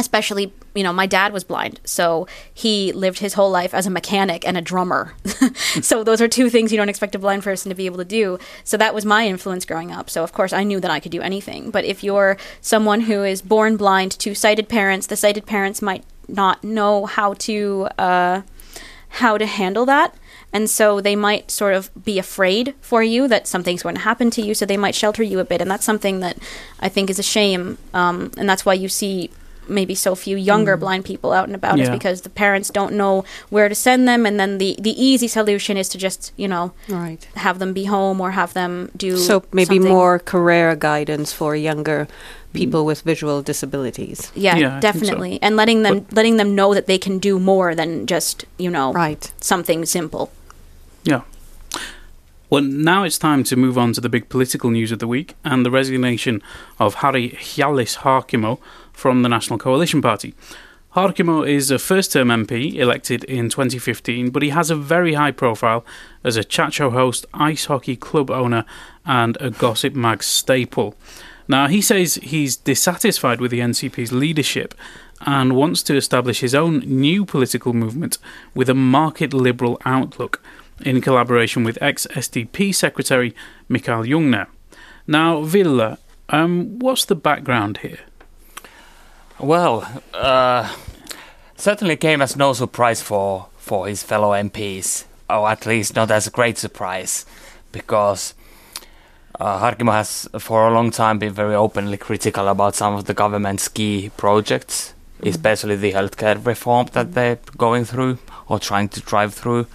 Especially, 0.03 0.53
you 0.75 0.83
know, 0.83 0.93
my 0.93 1.07
dad 1.07 1.33
was 1.33 1.45
blind, 1.45 1.79
so 1.85 2.27
he 2.53 2.93
lived 2.93 3.21
his 3.21 3.35
whole 3.35 3.51
life 3.51 3.73
as 3.73 3.87
a 3.87 3.91
mechanic 3.91 4.45
and 4.45 4.59
a 4.59 4.61
drummer. 4.61 5.15
so 5.81 6.03
those 6.03 6.21
are 6.21 6.27
two 6.27 6.51
things 6.51 6.73
you 6.73 6.77
don't 6.77 6.89
expect 6.89 7.15
a 7.15 7.21
blind 7.21 7.45
person 7.45 7.71
to 7.71 7.77
be 7.77 7.87
able 7.87 7.99
to 7.99 8.05
do. 8.05 8.37
So 8.65 8.77
that 8.77 8.95
was 8.95 9.05
my 9.05 9.29
influence 9.29 9.65
growing 9.65 9.93
up. 9.93 10.11
So 10.11 10.25
of 10.25 10.33
course 10.33 10.53
I 10.53 10.65
knew 10.65 10.81
that 10.81 10.91
I 10.91 10.99
could 10.99 11.13
do 11.13 11.23
anything. 11.23 11.71
But 11.71 11.85
if 11.85 12.03
you're 12.03 12.37
someone 12.61 13.03
who 13.03 13.23
is 13.23 13.43
born 13.43 13.77
blind 13.77 14.11
to 14.19 14.35
sighted 14.35 14.69
parents, 14.69 15.07
the 15.07 15.17
sighted 15.17 15.47
parents 15.47 15.81
might 15.81 16.05
not 16.27 16.65
know 16.65 17.07
how 17.07 17.35
to 17.35 17.89
uh, 17.97 18.43
how 19.09 19.39
to 19.39 19.47
handle 19.47 19.87
that. 19.87 20.15
And 20.53 20.69
so 20.69 21.01
they 21.01 21.17
might 21.17 21.51
sort 21.51 21.75
of 21.75 21.91
be 22.05 22.19
afraid 22.19 22.75
for 22.81 23.03
you 23.03 23.29
that 23.29 23.47
something's 23.47 23.83
going 23.83 23.95
to 23.95 24.01
happen 24.03 24.31
to 24.33 24.43
you. 24.43 24.55
So 24.55 24.67
they 24.67 24.77
might 24.77 24.95
shelter 24.95 25.23
you 25.23 25.39
a 25.39 25.45
bit. 25.45 25.61
And 25.61 25.71
that's 25.71 25.85
something 25.85 26.21
that 26.21 26.39
I 26.81 26.89
think 26.89 27.09
is 27.09 27.19
a 27.19 27.23
shame. 27.23 27.79
Um, 27.95 28.33
and 28.37 28.49
that's 28.49 28.65
why 28.65 28.75
you 28.75 28.89
see 28.89 29.31
maybe 29.73 29.95
so 29.95 30.15
few 30.15 30.37
younger 30.37 30.77
mm. 30.77 30.81
blind 30.81 31.05
people 31.05 31.33
out 31.33 31.47
and 31.49 31.55
about 31.55 31.79
is 31.81 31.91
because 31.91 32.23
the 32.23 32.31
parents 32.31 32.71
don't 32.71 32.93
know 32.93 33.25
where 33.51 33.69
to 33.69 33.75
send 33.75 34.07
them. 34.07 34.27
And 34.27 34.39
then 34.39 34.59
the, 34.59 34.77
the 34.79 34.95
easy 35.03 35.29
solution 35.29 35.77
is 35.77 35.89
to 35.91 35.99
just, 35.99 36.33
you 36.37 36.49
know, 36.49 36.73
Right. 36.89 37.27
have 37.35 37.59
them 37.59 37.73
be 37.73 37.85
home 37.85 38.21
or 38.21 38.33
have 38.33 38.53
them 38.55 38.91
do 38.97 39.17
So 39.17 39.45
maybe 39.53 39.77
something. 39.77 39.93
more 39.93 40.19
career 40.19 40.77
guidance 40.77 41.33
for 41.33 41.57
younger 41.57 42.07
people 42.53 42.83
mm. 42.83 42.87
with 42.87 43.03
visual 43.03 43.43
disabilities. 43.43 44.31
Yeah, 44.35 44.57
Yeah, 44.57 44.77
I 44.77 44.81
think 44.81 44.83
so. 44.83 45.01
definitely. 45.01 45.39
And 45.43 45.57
letting 45.57 45.83
them 45.83 46.07
letting 46.13 46.37
them 46.37 46.55
know 46.55 46.75
that 46.75 46.87
they 46.87 46.99
can 46.99 47.19
do 47.19 47.39
more 47.39 47.75
than 47.75 48.07
just, 48.07 48.45
you 48.59 48.71
know, 48.71 48.93
Right. 48.93 49.33
something 49.41 49.87
simple. 49.87 50.31
Yeah. 51.05 51.23
Well, 52.51 52.63
now 52.63 53.05
it's 53.05 53.17
time 53.17 53.45
to 53.45 53.57
move 53.57 53.79
on 53.79 53.95
to 53.95 54.01
the 54.03 54.11
big 54.11 54.29
political 54.29 54.69
news 54.71 54.93
of 54.93 54.99
the 54.99 55.07
week 55.07 55.37
and 55.43 55.65
the 55.65 55.71
resignation 55.71 56.43
of 56.79 56.97
Harry 56.97 57.31
Hjallis 57.31 57.97
Harkimo 58.05 58.59
from 58.93 59.23
the 59.23 59.29
National 59.29 59.59
Coalition 59.59 60.03
Party. 60.03 60.35
Harkimo 60.95 61.49
is 61.49 61.71
a 61.71 61.79
first 61.79 62.13
term 62.13 62.29
MP 62.29 62.75
elected 62.75 63.25
in 63.25 63.49
2015, 63.49 64.29
but 64.29 64.43
he 64.43 64.51
has 64.51 64.71
a 64.71 64.77
very 64.77 65.15
high 65.15 65.31
profile 65.31 65.87
as 66.23 66.37
a 66.37 66.45
chat 66.45 66.75
show 66.75 66.91
host, 66.91 67.25
ice 67.33 67.65
hockey 67.65 67.97
club 67.97 68.31
owner, 68.31 68.67
and 69.07 69.39
a 69.41 69.51
Gossip 69.51 69.95
Mag 69.95 70.23
staple. 70.23 70.95
Now, 71.49 71.69
he 71.69 71.81
says 71.81 72.17
he's 72.17 72.57
dissatisfied 72.57 73.41
with 73.41 73.51
the 73.51 73.61
NCP's 73.61 74.13
leadership 74.13 74.75
and 75.25 75.57
wants 75.57 75.83
to 75.85 75.97
establish 75.97 76.41
his 76.41 76.55
own 76.55 76.81
new 76.81 77.25
political 77.25 77.73
movement 77.73 78.19
with 78.55 78.69
a 78.69 78.75
market 78.75 79.33
liberal 79.33 79.81
outlook 79.85 80.43
in 80.85 81.01
collaboration 81.01 81.65
with 81.65 81.81
ex 81.81 82.07
SDP 82.11 82.75
Secretary 82.75 83.35
Mikael 83.69 84.05
Jungner. 84.05 84.47
Now, 85.07 85.43
Ville, 85.43 85.97
um, 86.29 86.79
what's 86.79 87.05
the 87.05 87.15
background 87.15 87.79
here? 87.79 88.01
Well, 89.43 89.85
uh, 90.15 90.73
certainly 91.57 91.97
came 91.97 92.23
as 92.23 92.37
no 92.37 92.53
surprise 92.53 93.03
for, 93.03 93.49
for 93.57 93.89
his 93.89 94.05
fellow 94.05 94.31
MPs, 94.31 95.05
or 95.29 95.51
at 95.51 95.67
least 95.67 95.97
not 95.97 96.13
as 96.13 96.29
a 96.29 96.31
great 96.31 96.59
surprise, 96.59 97.27
because 97.73 98.35
uh, 99.41 99.59
Harkimo 99.59 99.91
has 99.91 100.29
for 100.39 100.69
a 100.69 100.73
long 100.73 100.93
time 100.93 101.19
been 101.19 101.33
very 101.33 101.57
openly 101.57 101.97
critical 101.97 102.47
about 102.47 102.77
some 102.77 102.95
of 102.95 103.07
the 103.07 103.15
government's 103.15 103.67
key 103.67 104.13
projects, 104.17 104.95
especially 105.25 105.75
the 105.75 105.91
healthcare 105.93 106.47
reform 106.47 106.87
that 106.93 107.15
they're 107.15 107.41
going 107.59 107.85
through 107.85 108.19
or 108.47 108.61
trying 108.61 108.89
to 108.91 109.01
drive 109.01 109.35
through, 109.35 109.67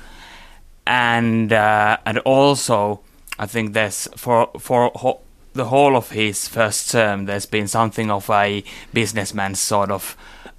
and 0.86 1.52
uh, 1.52 1.98
and 2.06 2.20
also 2.20 3.02
I 3.38 3.48
think 3.48 3.74
there's 3.74 4.08
for 4.16 4.50
for 4.58 5.20
the 5.58 5.66
whole 5.66 5.98
of 5.98 6.12
his 6.12 6.48
first 6.48 6.92
term, 6.92 7.26
there's 7.26 7.46
been 7.46 7.68
something 7.68 8.10
of 8.10 8.30
a 8.30 8.64
businessman's 8.94 9.60
sort 9.60 9.92
of 9.92 10.16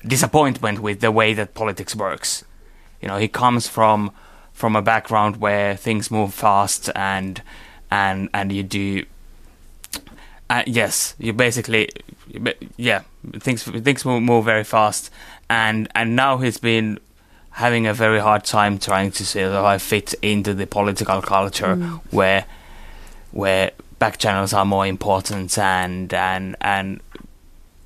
disappointment 0.06 0.80
with 0.80 1.00
the 1.00 1.10
way 1.10 1.32
that 1.34 1.54
politics 1.54 1.96
works. 1.96 2.44
You 3.00 3.08
know, 3.08 3.16
he 3.16 3.28
comes 3.28 3.66
from 3.66 4.12
from 4.52 4.74
a 4.74 4.82
background 4.82 5.36
where 5.36 5.76
things 5.76 6.10
move 6.10 6.34
fast 6.34 6.90
and 6.94 7.40
and 7.90 8.28
and 8.34 8.52
you 8.52 8.62
do. 8.62 9.04
Uh, 10.50 10.62
yes, 10.66 11.14
you 11.18 11.32
basically, 11.32 11.88
yeah, 12.76 13.02
things 13.38 13.62
things 13.62 14.04
move, 14.04 14.22
move 14.22 14.44
very 14.44 14.64
fast, 14.64 15.10
and 15.48 15.88
and 15.94 16.16
now 16.16 16.38
he's 16.38 16.58
been 16.58 16.98
having 17.52 17.86
a 17.86 17.94
very 17.94 18.20
hard 18.20 18.44
time 18.44 18.78
trying 18.78 19.10
to 19.10 19.24
sort 19.24 19.52
of 19.52 19.82
fit 19.82 20.14
into 20.22 20.54
the 20.54 20.66
political 20.66 21.20
culture 21.22 21.76
where 22.10 22.44
where 23.32 23.70
back 23.98 24.18
channels 24.18 24.52
are 24.52 24.64
more 24.64 24.86
important 24.86 25.58
and 25.58 26.12
and 26.14 26.56
and 26.60 27.00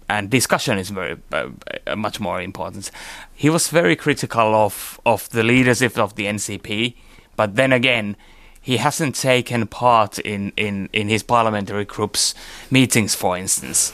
and 0.08 0.30
discussion 0.30 0.78
is 0.78 0.90
very 0.90 1.16
uh, 1.32 1.48
uh, 1.86 1.96
much 1.96 2.20
more 2.20 2.40
important. 2.40 2.90
He 3.34 3.48
was 3.48 3.68
very 3.68 3.96
critical 3.96 4.54
of 4.54 5.00
of 5.06 5.28
the 5.30 5.42
leadership 5.42 5.98
of 5.98 6.14
the 6.16 6.26
NCP, 6.26 6.94
but 7.36 7.56
then 7.56 7.72
again, 7.72 8.16
he 8.62 8.76
hasn't 8.76 9.16
taken 9.16 9.66
part 9.66 10.20
in, 10.20 10.52
in, 10.56 10.88
in 10.92 11.08
his 11.08 11.24
parliamentary 11.24 11.84
group's 11.84 12.32
meetings, 12.70 13.12
for 13.12 13.36
instance, 13.36 13.92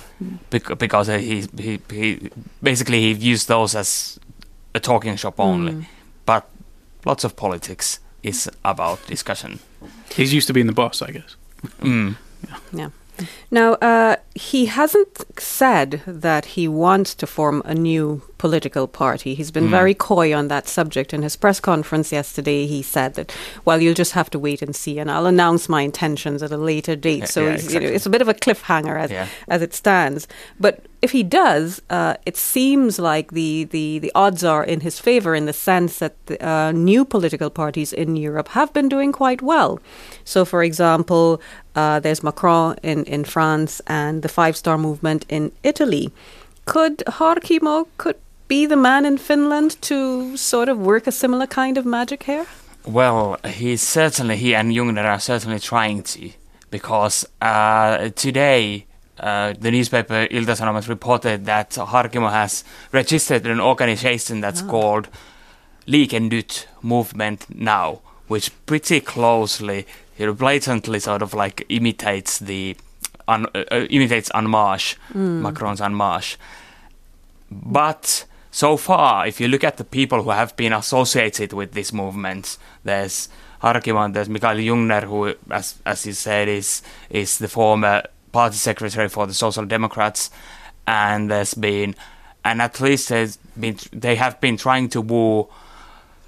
bec- 0.51 0.77
because 0.77 1.07
he, 1.07 1.47
he, 1.57 1.81
he 1.91 2.31
basically 2.63 3.01
he 3.01 3.13
used 3.13 3.49
those 3.49 3.75
as 3.75 4.21
a 4.75 4.81
talking 4.81 5.17
shop 5.17 5.41
only. 5.41 5.87
But 6.27 6.51
lots 7.07 7.25
of 7.25 7.35
politics 7.35 7.99
is 8.23 8.51
about 8.63 9.07
discussion. 9.07 9.61
He's 10.15 10.35
used 10.35 10.47
to 10.49 10.53
being 10.53 10.67
the 10.67 10.75
boss, 10.75 11.01
I 11.01 11.13
guess. 11.13 11.37
Mm. 11.81 12.17
Yeah. 12.73 12.91
Now, 13.51 13.73
uh, 13.75 14.15
he 14.37 14.67
hasn't 14.67 15.25
said 15.41 16.03
that 16.07 16.45
he 16.55 16.69
wants 16.69 17.17
to 17.17 17.27
form 17.27 17.63
a 17.65 17.75
new 17.75 18.23
political 18.39 18.87
party. 18.87 19.35
He's 19.35 19.51
been 19.51 19.69
very 19.69 19.93
coy 19.93 20.33
on 20.33 20.47
that 20.49 20.69
subject. 20.69 21.13
In 21.13 21.23
his 21.23 21.35
press 21.35 21.59
conference 21.59 22.13
yesterday, 22.13 22.67
he 22.69 22.81
said 22.81 23.15
that, 23.15 23.35
well, 23.65 23.83
you'll 23.83 23.95
just 23.95 24.13
have 24.13 24.31
to 24.31 24.39
wait 24.39 24.63
and 24.63 24.77
see, 24.77 25.01
and 25.01 25.11
I'll 25.11 25.27
announce 25.27 25.69
my 25.69 25.83
intentions 25.83 26.45
at 26.45 26.53
a 26.53 26.57
later 26.57 26.95
date. 26.95 27.21
Yeah, 27.21 27.25
so 27.25 27.45
yeah, 27.45 27.51
it's, 27.55 27.75
you 27.75 27.81
know, 27.81 27.89
it's 27.89 28.07
a 28.07 28.11
bit 28.11 28.23
of 28.23 28.29
a 28.29 28.35
cliffhanger 28.35 28.97
as, 28.97 29.11
Yeah. 29.11 29.27
as 29.49 29.63
it 29.63 29.75
stands. 29.75 30.29
But 30.61 30.85
if 31.01 31.13
he 31.13 31.23
does, 31.23 31.81
uh, 31.91 32.15
it 32.27 32.37
seems 32.37 32.99
like 32.99 33.33
the, 33.33 33.65
the, 33.65 33.99
the 34.01 34.13
odds 34.15 34.43
are 34.43 34.65
in 34.65 34.81
his 34.81 34.99
favor 34.99 35.35
in 35.35 35.47
the 35.47 35.53
sense 35.53 35.99
that 35.99 36.15
the, 36.27 36.45
uh, 36.45 36.73
new 36.73 37.05
political 37.05 37.51
parties 37.51 37.93
in 37.93 38.17
Europe 38.17 38.49
have 38.49 38.73
been 38.73 38.89
doing 38.89 39.13
quite 39.13 39.41
well. 39.41 39.81
So, 40.25 40.45
for 40.45 40.63
example, 40.63 41.41
uh, 41.75 42.01
there's 42.01 42.23
Macron 42.23 42.77
in, 42.83 43.05
in 43.05 43.25
France 43.25 43.81
and 43.87 44.23
the 44.23 44.29
Five 44.29 44.57
Star 44.57 44.77
Movement 44.77 45.25
in 45.29 45.53
Italy. 45.63 46.11
Could 46.65 46.99
Harkimo 47.07 47.87
could 47.97 48.17
be 48.49 48.67
the 48.67 48.77
man 48.77 49.05
in 49.05 49.19
Finland 49.19 49.81
to 49.83 50.37
sort 50.37 50.69
of 50.69 50.79
work 50.79 51.07
a 51.07 51.13
similar 51.13 51.47
kind 51.47 51.79
of 51.79 51.87
magic 51.87 52.25
here? 52.25 52.47
Well, 52.85 53.39
he's 53.47 53.83
certainly 53.83 54.37
he 54.37 54.55
and 54.55 54.73
Jungner 54.73 55.05
are 55.05 55.21
certainly 55.21 55.61
trying 55.61 56.03
to, 56.05 56.31
because 56.71 57.27
uh, 57.41 58.09
today 58.17 58.87
uh, 59.21 59.55
the 59.59 59.71
newspaper 59.71 60.27
Ilta 60.31 60.55
Sanomat 60.57 60.89
reported 60.89 61.45
that 61.47 61.71
Harkimo 61.71 62.31
has 62.31 62.65
registered 62.93 63.47
an 63.47 63.61
organization 63.61 64.41
that's 64.41 64.63
called 64.63 65.09
Liike 65.87 66.21
Nyt 66.21 66.69
Movement 66.83 67.47
Now, 67.55 68.01
which 68.29 68.51
pretty 68.67 69.01
closely, 69.01 69.87
you 70.19 70.27
know, 70.27 70.35
blatantly 70.35 71.01
sort 71.01 71.23
of 71.23 71.35
like 71.35 71.65
imitates 71.69 72.39
the 72.39 72.77
un, 73.27 73.47
uh, 73.55 73.65
uh, 73.71 73.87
imitates 73.91 74.31
En 74.35 74.49
Marche, 74.49 74.97
Macron's 75.15 75.81
En 75.81 75.95
Marche. 75.95 76.37
But 77.51 78.25
so 78.51 78.77
far, 78.77 79.27
if 79.27 79.41
you 79.41 79.49
look 79.49 79.65
at 79.65 79.77
the 79.77 79.85
people 79.85 80.23
who 80.23 80.31
have 80.31 80.57
been 80.57 80.73
associated 80.73 81.53
with 81.53 81.73
this 81.73 81.93
movement, 81.93 82.59
there's 82.85 83.29
Harkimo, 83.63 84.13
there's 84.13 84.29
Mikael 84.29 84.57
Jungner, 84.57 85.05
who, 85.05 85.35
as 85.51 85.81
as 85.85 86.07
you 86.07 86.13
said, 86.13 86.49
is 86.49 86.83
is 87.11 87.39
the 87.39 87.49
former 87.49 88.03
party 88.33 88.57
secretary 88.57 89.09
for 89.09 89.27
the 89.27 89.35
Social 89.35 89.65
Democrats, 89.65 90.31
and 90.87 91.31
there's 91.31 91.55
been, 91.55 91.95
and 92.45 92.61
at 92.63 92.81
least 92.81 93.09
there's 93.09 93.37
been, 93.59 93.77
they 93.93 94.17
have 94.17 94.41
been 94.41 94.57
trying 94.57 94.89
to 94.91 95.01
woo 95.01 95.49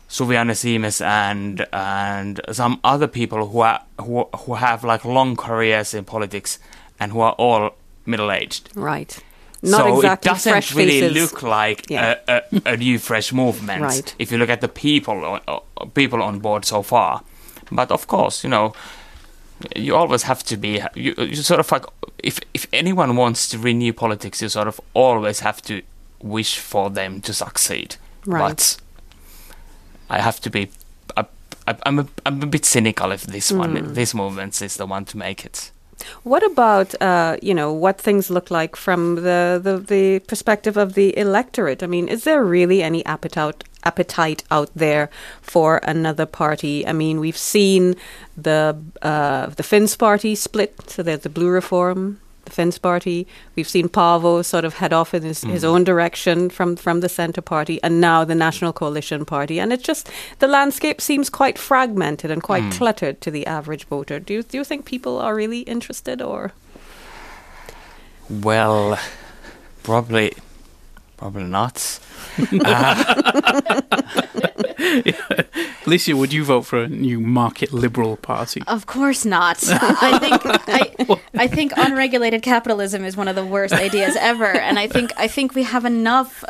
Suvi-Anne 0.08 0.48
Siimes 0.50 1.00
and 1.04 1.66
and 1.72 2.40
some 2.52 2.80
other 2.82 3.06
people 3.06 3.46
who 3.46 3.60
are 3.60 3.80
who 4.00 4.24
who 4.40 4.54
have 4.54 4.82
like 4.82 5.04
long 5.04 5.36
careers 5.36 5.94
in 5.94 6.04
politics 6.04 6.58
and 6.98 7.12
who 7.12 7.20
are 7.20 7.32
all 7.38 7.70
middle 8.06 8.32
aged 8.32 8.70
Right. 8.74 9.16
Not 9.62 9.80
so 9.82 9.96
exactly 9.96 10.30
it 10.30 10.32
doesn't 10.34 10.74
really 10.74 11.00
faces. 11.00 11.16
look 11.32 11.42
like 11.42 11.88
Yeah. 11.90 12.16
a, 12.26 12.42
a, 12.66 12.72
a 12.72 12.76
new 12.76 12.98
fresh 12.98 13.32
movement 13.32 13.82
Right. 13.82 14.14
if 14.18 14.32
you 14.32 14.38
look 14.38 14.48
at 14.50 14.60
the 14.62 14.68
people 14.68 15.24
on, 15.24 15.60
people 15.94 16.22
on 16.22 16.40
board 16.40 16.64
so 16.64 16.82
far. 16.82 17.22
But 17.70 17.92
of 17.92 18.08
course, 18.08 18.42
you 18.42 18.50
know, 18.50 18.72
you 19.76 19.94
always 19.96 20.22
have 20.24 20.42
to 20.44 20.56
be 20.56 20.80
you, 20.94 21.14
you 21.18 21.36
sort 21.36 21.60
of 21.60 21.70
like 21.72 21.84
if 22.22 22.38
if 22.54 22.66
anyone 22.72 23.16
wants 23.16 23.48
to 23.48 23.58
renew 23.58 23.92
politics, 23.92 24.42
you 24.42 24.48
sort 24.48 24.68
of 24.68 24.80
always 24.94 25.40
have 25.40 25.60
to 25.62 25.82
wish 26.22 26.58
for 26.58 26.90
them 26.90 27.20
to 27.20 27.32
succeed. 27.32 27.96
Right. 28.26 28.40
But 28.48 28.76
I 30.08 30.20
have 30.20 30.40
to 30.40 30.50
be. 30.50 30.70
I, 31.16 31.76
I'm 31.86 31.98
a, 31.98 32.06
I'm 32.26 32.42
a 32.42 32.46
bit 32.46 32.64
cynical 32.64 33.12
if 33.12 33.22
this 33.22 33.50
Hmm. 33.50 33.58
one, 33.58 33.92
this 33.94 34.14
movement 34.14 34.60
is 34.62 34.76
the 34.76 34.86
one 34.86 35.04
to 35.04 35.16
make 35.18 35.44
it. 35.44 35.70
What 36.24 36.42
about 36.42 36.94
uh, 37.02 37.36
you 37.42 37.54
know 37.54 37.72
what 37.72 38.00
things 38.00 38.30
look 38.30 38.50
like 38.50 38.76
from 38.76 39.16
the, 39.16 39.60
the 39.62 39.78
the 39.78 40.18
perspective 40.20 40.76
of 40.78 40.94
the 40.94 41.16
electorate? 41.18 41.82
I 41.82 41.86
mean, 41.86 42.08
is 42.08 42.24
there 42.24 42.42
really 42.42 42.82
any 42.82 43.04
appetite 43.04 43.64
appetite 43.84 44.44
out 44.50 44.70
there 44.74 45.10
for 45.42 45.80
another 45.84 46.26
party? 46.26 46.86
I 46.86 46.92
mean, 46.92 47.20
we've 47.20 47.36
seen 47.36 47.96
the 48.36 48.76
uh, 49.02 49.46
the 49.46 49.62
Finns 49.62 49.96
party 49.96 50.34
split, 50.34 50.90
so 50.90 51.02
there's 51.02 51.20
the 51.20 51.28
Blue 51.28 51.48
Reform, 51.50 52.20
the 52.44 52.50
Finns 52.50 52.78
party. 52.78 53.26
We've 53.56 53.68
seen 53.68 53.88
Paavo 53.88 54.44
sort 54.44 54.64
of 54.64 54.74
head 54.74 54.92
off 54.92 55.14
in 55.14 55.22
his, 55.22 55.42
his 55.42 55.64
own 55.64 55.84
direction 55.84 56.50
from 56.50 56.76
from 56.76 57.00
the 57.00 57.08
Centre 57.08 57.42
Party, 57.42 57.80
and 57.82 58.00
now 58.00 58.24
the 58.24 58.34
National 58.34 58.72
Coalition 58.72 59.24
Party. 59.24 59.60
And 59.60 59.72
it's 59.72 59.82
just 59.82 60.10
the 60.38 60.48
landscape 60.48 61.00
seems 61.00 61.30
quite 61.30 61.58
fragmented 61.58 62.30
and 62.30 62.42
quite 62.42 62.72
cluttered 62.72 63.20
to 63.20 63.30
the 63.30 63.46
average 63.46 63.84
voter. 63.86 64.18
Do 64.20 64.34
you 64.34 64.42
do 64.42 64.58
you 64.58 64.64
think 64.64 64.84
people 64.84 65.18
are 65.18 65.34
really 65.34 65.60
interested, 65.60 66.22
or 66.22 66.52
Well, 68.28 68.98
probably, 69.82 70.32
probably 71.20 71.44
not. 71.44 72.00
Uh, 72.38 72.94
Licia, 75.84 76.14
would 76.14 76.32
you 76.32 76.44
vote 76.44 76.62
for 76.62 76.82
a 76.82 76.88
new 76.88 77.20
market 77.20 77.72
liberal 77.74 78.16
party? 78.16 78.62
Of 78.66 78.86
course 78.86 79.26
not. 79.26 79.62
I 79.70 80.18
think 80.18 80.40
I, 80.44 81.20
I 81.34 81.46
think 81.46 81.72
unregulated 81.76 82.40
capitalism 82.42 83.04
is 83.04 83.18
one 83.18 83.28
of 83.28 83.36
the 83.36 83.44
worst 83.44 83.74
ideas 83.74 84.16
ever, 84.18 84.46
and 84.46 84.78
I 84.78 84.86
think 84.86 85.12
I 85.18 85.28
think 85.28 85.54
we 85.54 85.62
have 85.64 85.84
enough. 85.84 86.42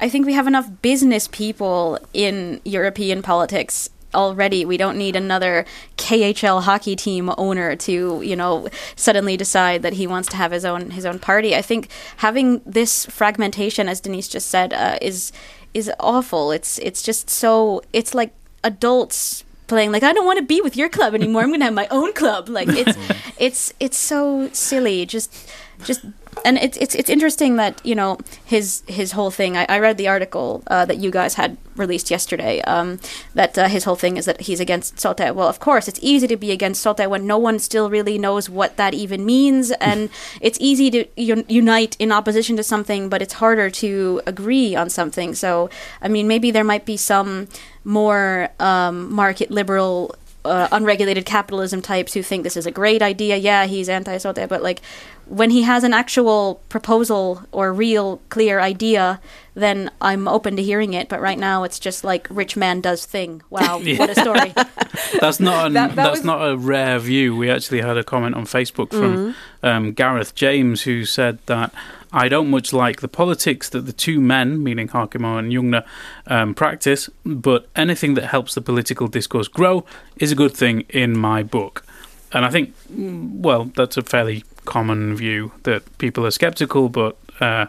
I 0.00 0.08
think 0.08 0.26
we 0.26 0.32
have 0.32 0.48
enough 0.48 0.68
business 0.82 1.28
people 1.28 1.98
in 2.12 2.60
European 2.64 3.22
politics 3.22 3.88
already. 4.14 4.64
We 4.64 4.76
don't 4.76 4.96
need 4.96 5.16
another 5.16 5.64
KHL 5.96 6.62
hockey 6.62 6.96
team 6.96 7.30
owner 7.36 7.76
to, 7.76 8.22
you 8.22 8.36
know, 8.36 8.68
suddenly 8.96 9.36
decide 9.36 9.82
that 9.82 9.94
he 9.94 10.06
wants 10.06 10.28
to 10.28 10.36
have 10.36 10.52
his 10.52 10.64
own 10.64 10.90
his 10.90 11.04
own 11.04 11.18
party. 11.18 11.54
I 11.54 11.62
think 11.62 11.88
having 12.18 12.60
this 12.64 13.06
fragmentation, 13.06 13.88
as 13.88 14.00
Denise 14.00 14.28
just 14.28 14.48
said, 14.48 14.72
uh, 14.72 14.98
is 15.00 15.32
is 15.74 15.90
awful. 16.00 16.50
It's 16.50 16.78
it's 16.78 17.02
just 17.02 17.30
so 17.30 17.82
it's 17.92 18.14
like 18.14 18.32
adults 18.64 19.44
playing 19.66 19.92
like 19.92 20.02
I 20.02 20.12
don't 20.12 20.26
want 20.26 20.38
to 20.38 20.44
be 20.44 20.60
with 20.60 20.76
your 20.76 20.88
club 20.88 21.14
anymore. 21.14 21.42
I'm 21.42 21.48
going 21.48 21.60
to 21.60 21.66
have 21.66 21.74
my 21.74 21.88
own 21.90 22.12
club. 22.14 22.48
Like 22.48 22.68
it's 22.68 22.98
it's 23.38 23.72
it's 23.78 23.98
so 23.98 24.48
silly. 24.52 25.06
Just 25.06 25.50
just 25.84 26.04
and 26.44 26.58
it's 26.58 26.76
it's 26.78 26.94
it's 26.94 27.10
interesting 27.10 27.56
that 27.56 27.84
you 27.84 27.94
know 27.94 28.18
his 28.44 28.82
his 28.86 29.12
whole 29.12 29.30
thing. 29.30 29.56
I, 29.56 29.66
I 29.68 29.78
read 29.78 29.96
the 29.96 30.08
article 30.08 30.62
uh, 30.66 30.84
that 30.84 30.98
you 30.98 31.10
guys 31.10 31.34
had 31.34 31.56
released 31.76 32.10
yesterday. 32.10 32.60
Um, 32.62 33.00
that 33.34 33.56
uh, 33.56 33.68
his 33.68 33.84
whole 33.84 33.96
thing 33.96 34.16
is 34.16 34.24
that 34.24 34.42
he's 34.42 34.60
against 34.60 35.00
Sote. 35.00 35.34
Well, 35.34 35.48
of 35.48 35.60
course, 35.60 35.88
it's 35.88 35.98
easy 36.02 36.26
to 36.26 36.36
be 36.36 36.50
against 36.50 36.82
Sote 36.82 37.08
when 37.08 37.26
no 37.26 37.38
one 37.38 37.58
still 37.58 37.88
really 37.90 38.18
knows 38.18 38.50
what 38.50 38.76
that 38.76 38.94
even 38.94 39.24
means, 39.24 39.70
and 39.80 40.10
it's 40.40 40.58
easy 40.60 40.90
to 40.90 41.06
un- 41.32 41.44
unite 41.48 41.96
in 41.98 42.12
opposition 42.12 42.56
to 42.56 42.62
something, 42.62 43.08
but 43.08 43.22
it's 43.22 43.34
harder 43.34 43.70
to 43.70 44.20
agree 44.26 44.74
on 44.74 44.90
something. 44.90 45.34
So, 45.34 45.70
I 46.02 46.08
mean, 46.08 46.28
maybe 46.28 46.50
there 46.50 46.64
might 46.64 46.84
be 46.84 46.96
some 46.96 47.48
more 47.84 48.50
um, 48.60 49.12
market 49.12 49.50
liberal 49.50 50.14
uh, 50.44 50.68
unregulated 50.72 51.26
capitalism 51.26 51.82
types 51.82 52.14
who 52.14 52.22
think 52.22 52.42
this 52.42 52.56
is 52.56 52.66
a 52.66 52.70
great 52.70 53.02
idea. 53.02 53.36
Yeah, 53.36 53.66
he's 53.66 53.88
anti-Sote, 53.88 54.48
but 54.48 54.62
like 54.62 54.80
when 55.28 55.50
he 55.50 55.62
has 55.62 55.84
an 55.84 55.92
actual 55.92 56.60
proposal 56.68 57.42
or 57.52 57.72
real 57.72 58.20
clear 58.28 58.60
idea, 58.60 59.20
then 59.54 59.90
I'm 60.00 60.26
open 60.28 60.56
to 60.56 60.62
hearing 60.62 60.94
it. 60.94 61.08
But 61.08 61.20
right 61.20 61.38
now, 61.38 61.64
it's 61.64 61.78
just 61.78 62.04
like 62.04 62.26
rich 62.30 62.56
man 62.56 62.80
does 62.80 63.04
thing. 63.06 63.42
Wow, 63.50 63.78
what 63.96 64.10
a 64.10 64.14
story! 64.14 64.52
That's 65.20 65.40
not 65.40 65.66
an, 65.66 65.72
That- 65.74 65.88
that 65.90 65.96
that's 65.96 66.18
was- 66.18 66.24
not 66.24 66.48
a 66.48 66.56
rare 66.56 66.98
view. 66.98 67.36
We 67.36 67.50
actually 67.50 67.80
had 67.82 67.96
a 67.96 68.04
comment 68.04 68.34
on 68.36 68.44
Facebook 68.44 68.90
from 68.90 69.34
um, 69.62 69.92
Gareth 69.92 70.34
James 70.34 70.82
who 70.82 71.04
said 71.04 71.38
that 71.46 71.72
I 72.12 72.28
don't 72.28 72.48
much 72.48 72.72
like 72.72 73.00
the 73.00 73.08
politics 73.08 73.68
that 73.70 73.84
the 73.86 73.92
two 73.92 74.20
men, 74.20 74.62
meaning 74.62 74.88
Harkimo 74.88 75.38
and 75.38 75.52
Jungner, 75.52 75.84
um, 76.26 76.54
practice, 76.54 77.10
but 77.24 77.68
anything 77.76 78.14
that 78.14 78.26
helps 78.26 78.54
the 78.54 78.60
political 78.62 79.08
discourse 79.08 79.48
grow 79.48 79.84
is 80.16 80.32
a 80.32 80.34
good 80.34 80.54
thing 80.56 80.82
in 80.88 81.18
my 81.18 81.42
book. 81.42 81.84
And 82.32 82.44
I 82.44 82.50
think, 82.50 82.74
mm, 82.90 83.40
well, 83.40 83.64
that's 83.76 83.96
a 83.96 84.02
fairly 84.02 84.44
common 84.68 85.16
view 85.16 85.50
that 85.62 85.82
people 85.98 86.26
are 86.26 86.30
skeptical, 86.30 86.88
but 86.88 87.16
uh, 87.40 87.66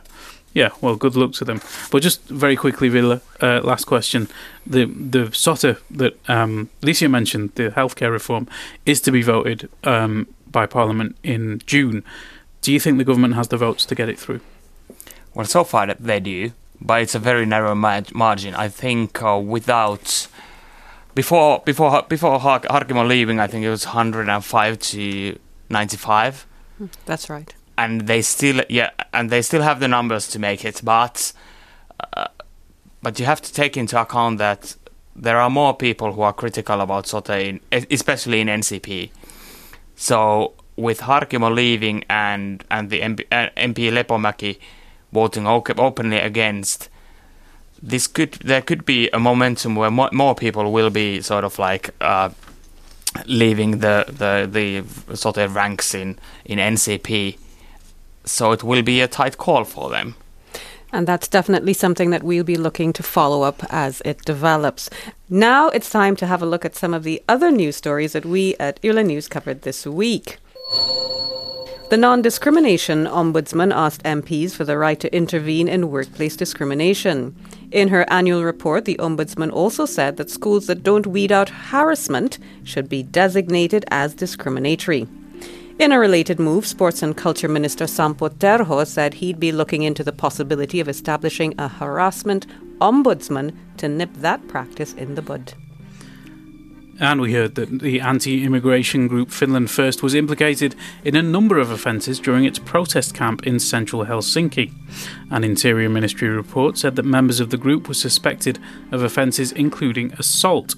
yeah, 0.53 0.69
well, 0.81 0.95
good 0.95 1.15
luck 1.15 1.31
to 1.33 1.45
them. 1.45 1.61
But 1.91 2.03
just 2.03 2.21
very 2.23 2.55
quickly, 2.55 2.89
Ville, 2.89 3.21
uh, 3.41 3.61
last 3.63 3.85
question. 3.85 4.27
The 4.67 4.85
the 4.85 5.31
Sote 5.31 5.77
that 5.91 6.13
um, 6.29 6.69
Licia 6.81 7.09
mentioned, 7.09 7.51
the 7.55 7.69
healthcare 7.69 8.11
reform, 8.11 8.47
is 8.85 9.01
to 9.01 9.11
be 9.11 9.21
voted 9.21 9.69
um, 9.83 10.27
by 10.51 10.65
Parliament 10.65 11.15
in 11.23 11.61
June. 11.65 12.03
Do 12.61 12.71
you 12.73 12.79
think 12.79 12.97
the 12.97 13.05
government 13.05 13.35
has 13.35 13.47
the 13.47 13.57
votes 13.57 13.85
to 13.85 13.95
get 13.95 14.09
it 14.09 14.19
through? 14.19 14.41
Well, 15.33 15.45
so 15.45 15.63
far 15.63 15.93
they 15.93 16.19
do, 16.19 16.51
but 16.81 17.01
it's 17.01 17.15
a 17.15 17.19
very 17.19 17.45
narrow 17.45 17.75
mar- 17.75 18.11
margin. 18.13 18.53
I 18.55 18.69
think 18.69 19.21
uh, 19.23 19.39
without 19.55 20.27
before 21.15 21.61
before 21.65 22.03
before 22.09 22.39
Har- 22.39 22.67
Harkimo 22.69 23.07
leaving, 23.07 23.39
I 23.39 23.47
think 23.47 23.63
it 23.65 23.69
was 23.69 23.85
105 23.85 24.79
to 24.79 25.39
95, 25.69 26.45
That's 27.05 27.29
right. 27.29 27.53
and 27.79 28.07
they 28.07 28.21
still 28.21 28.61
yeah, 28.69 28.89
and 29.13 29.29
they 29.29 29.41
still 29.41 29.61
have 29.61 29.79
the 29.79 29.87
numbers 29.87 30.27
to 30.27 30.39
make 30.39 30.65
it, 30.65 30.81
but 30.83 31.31
uh, 32.13 32.27
but 33.01 33.19
you 33.19 33.25
have 33.25 33.41
to 33.41 33.53
take 33.53 33.77
into 33.77 33.99
account 33.99 34.37
that 34.39 34.75
there 35.15 35.37
are 35.37 35.49
more 35.49 35.73
people 35.73 36.11
who 36.13 36.21
are 36.21 36.33
critical 36.33 36.81
about 36.81 37.07
Sote, 37.07 37.29
in, 37.29 37.59
especially 37.71 38.41
in 38.41 38.47
NCP. 38.47 39.11
So 39.95 40.53
with 40.75 40.99
Harkimo 41.01 41.53
leaving 41.53 42.03
and 42.09 42.63
and 42.69 42.89
the 42.89 42.99
MP, 43.01 43.25
uh, 43.31 43.49
MP 43.57 43.91
Lepomäki 43.91 44.57
voting 45.13 45.47
openly 45.47 46.17
against, 46.17 46.89
this 47.81 48.07
could 48.07 48.33
there 48.43 48.61
could 48.61 48.85
be 48.85 49.09
a 49.13 49.19
momentum 49.19 49.75
where 49.75 49.91
more, 49.91 50.09
more 50.11 50.35
people 50.35 50.71
will 50.71 50.89
be 50.89 51.21
sort 51.21 51.45
of 51.45 51.57
like 51.59 51.91
uh, 52.01 52.29
leaving 53.25 53.79
the 53.79 54.05
the 54.07 54.47
the 55.07 55.15
sort 55.15 55.37
of 55.37 55.55
ranks 55.55 55.93
in 55.93 56.17
in 56.45 56.59
NCP. 56.59 57.37
So 58.25 58.51
it 58.51 58.63
will 58.63 58.83
be 58.83 59.01
a 59.01 59.07
tight 59.07 59.37
call 59.37 59.63
for 59.63 59.89
them. 59.89 60.15
And 60.91 61.07
that's 61.07 61.27
definitely 61.27 61.73
something 61.73 62.09
that 62.09 62.23
we'll 62.23 62.43
be 62.43 62.57
looking 62.57 62.93
to 62.93 63.03
follow 63.03 63.43
up 63.43 63.63
as 63.69 64.01
it 64.05 64.25
develops. 64.25 64.89
Now 65.29 65.69
it's 65.69 65.89
time 65.89 66.15
to 66.15 66.25
have 66.25 66.41
a 66.41 66.47
look 66.47 66.65
at 66.65 66.75
some 66.75 66.95
of 66.95 67.03
the 67.03 67.21
other 67.27 67.51
news 67.51 67.75
stories 67.75 68.13
that 68.13 68.25
we 68.25 68.55
at 68.59 68.79
Yle 68.81 69.03
News 69.03 69.27
covered 69.27 69.61
this 69.61 69.85
week. 69.85 70.39
The 71.89 71.97
non 71.97 72.21
discrimination 72.21 73.05
ombudsman 73.05 73.73
asked 73.73 74.03
MPs 74.03 74.51
for 74.51 74.63
the 74.63 74.77
right 74.77 74.99
to 74.99 75.11
intervene 75.15 75.67
in 75.67 75.89
workplace 75.89 76.35
discrimination. 76.35 77.35
In 77.71 77.87
her 77.87 78.05
annual 78.11 78.43
report, 78.43 78.85
the 78.85 78.97
ombudsman 78.99 79.51
also 79.51 79.87
said 79.87 80.17
that 80.17 80.29
schools 80.29 80.67
that 80.67 80.83
don't 80.83 81.07
weed 81.07 81.31
out 81.31 81.49
harassment 81.49 82.37
should 82.63 82.89
be 82.89 83.01
designated 83.01 83.85
as 83.89 84.13
discriminatory. 84.13 85.07
In 85.79 85.91
a 85.91 85.99
related 85.99 86.39
move, 86.39 86.67
Sports 86.67 87.01
and 87.01 87.17
Culture 87.17 87.47
Minister 87.47 87.87
Sampo 87.87 88.29
Terho 88.29 88.85
said 88.85 89.15
he'd 89.15 89.39
be 89.39 89.51
looking 89.51 89.81
into 89.81 90.03
the 90.03 90.11
possibility 90.11 90.79
of 90.79 90.89
establishing 90.89 91.55
a 91.57 91.67
harassment 91.67 92.45
ombudsman 92.79 93.55
to 93.77 93.87
nip 93.87 94.13
that 94.15 94.47
practice 94.47 94.93
in 94.93 95.15
the 95.15 95.23
bud. 95.23 95.53
And 96.99 97.21
we 97.21 97.33
heard 97.33 97.55
that 97.55 97.79
the 97.79 98.01
anti 98.01 98.43
immigration 98.43 99.07
group 99.07 99.31
Finland 99.31 99.71
First 99.71 100.03
was 100.03 100.13
implicated 100.13 100.75
in 101.05 101.15
a 101.15 101.21
number 101.21 101.57
of 101.57 101.71
offences 101.71 102.19
during 102.19 102.43
its 102.43 102.59
protest 102.59 103.13
camp 103.13 103.47
in 103.47 103.59
central 103.59 104.05
Helsinki. 104.05 104.73
An 105.31 105.45
Interior 105.45 105.87
Ministry 105.87 106.27
report 106.27 106.77
said 106.77 106.97
that 106.97 107.05
members 107.05 107.39
of 107.39 107.51
the 107.51 107.57
group 107.57 107.87
were 107.87 107.93
suspected 107.93 108.59
of 108.91 109.01
offences 109.01 109.53
including 109.53 110.11
assault. 110.13 110.75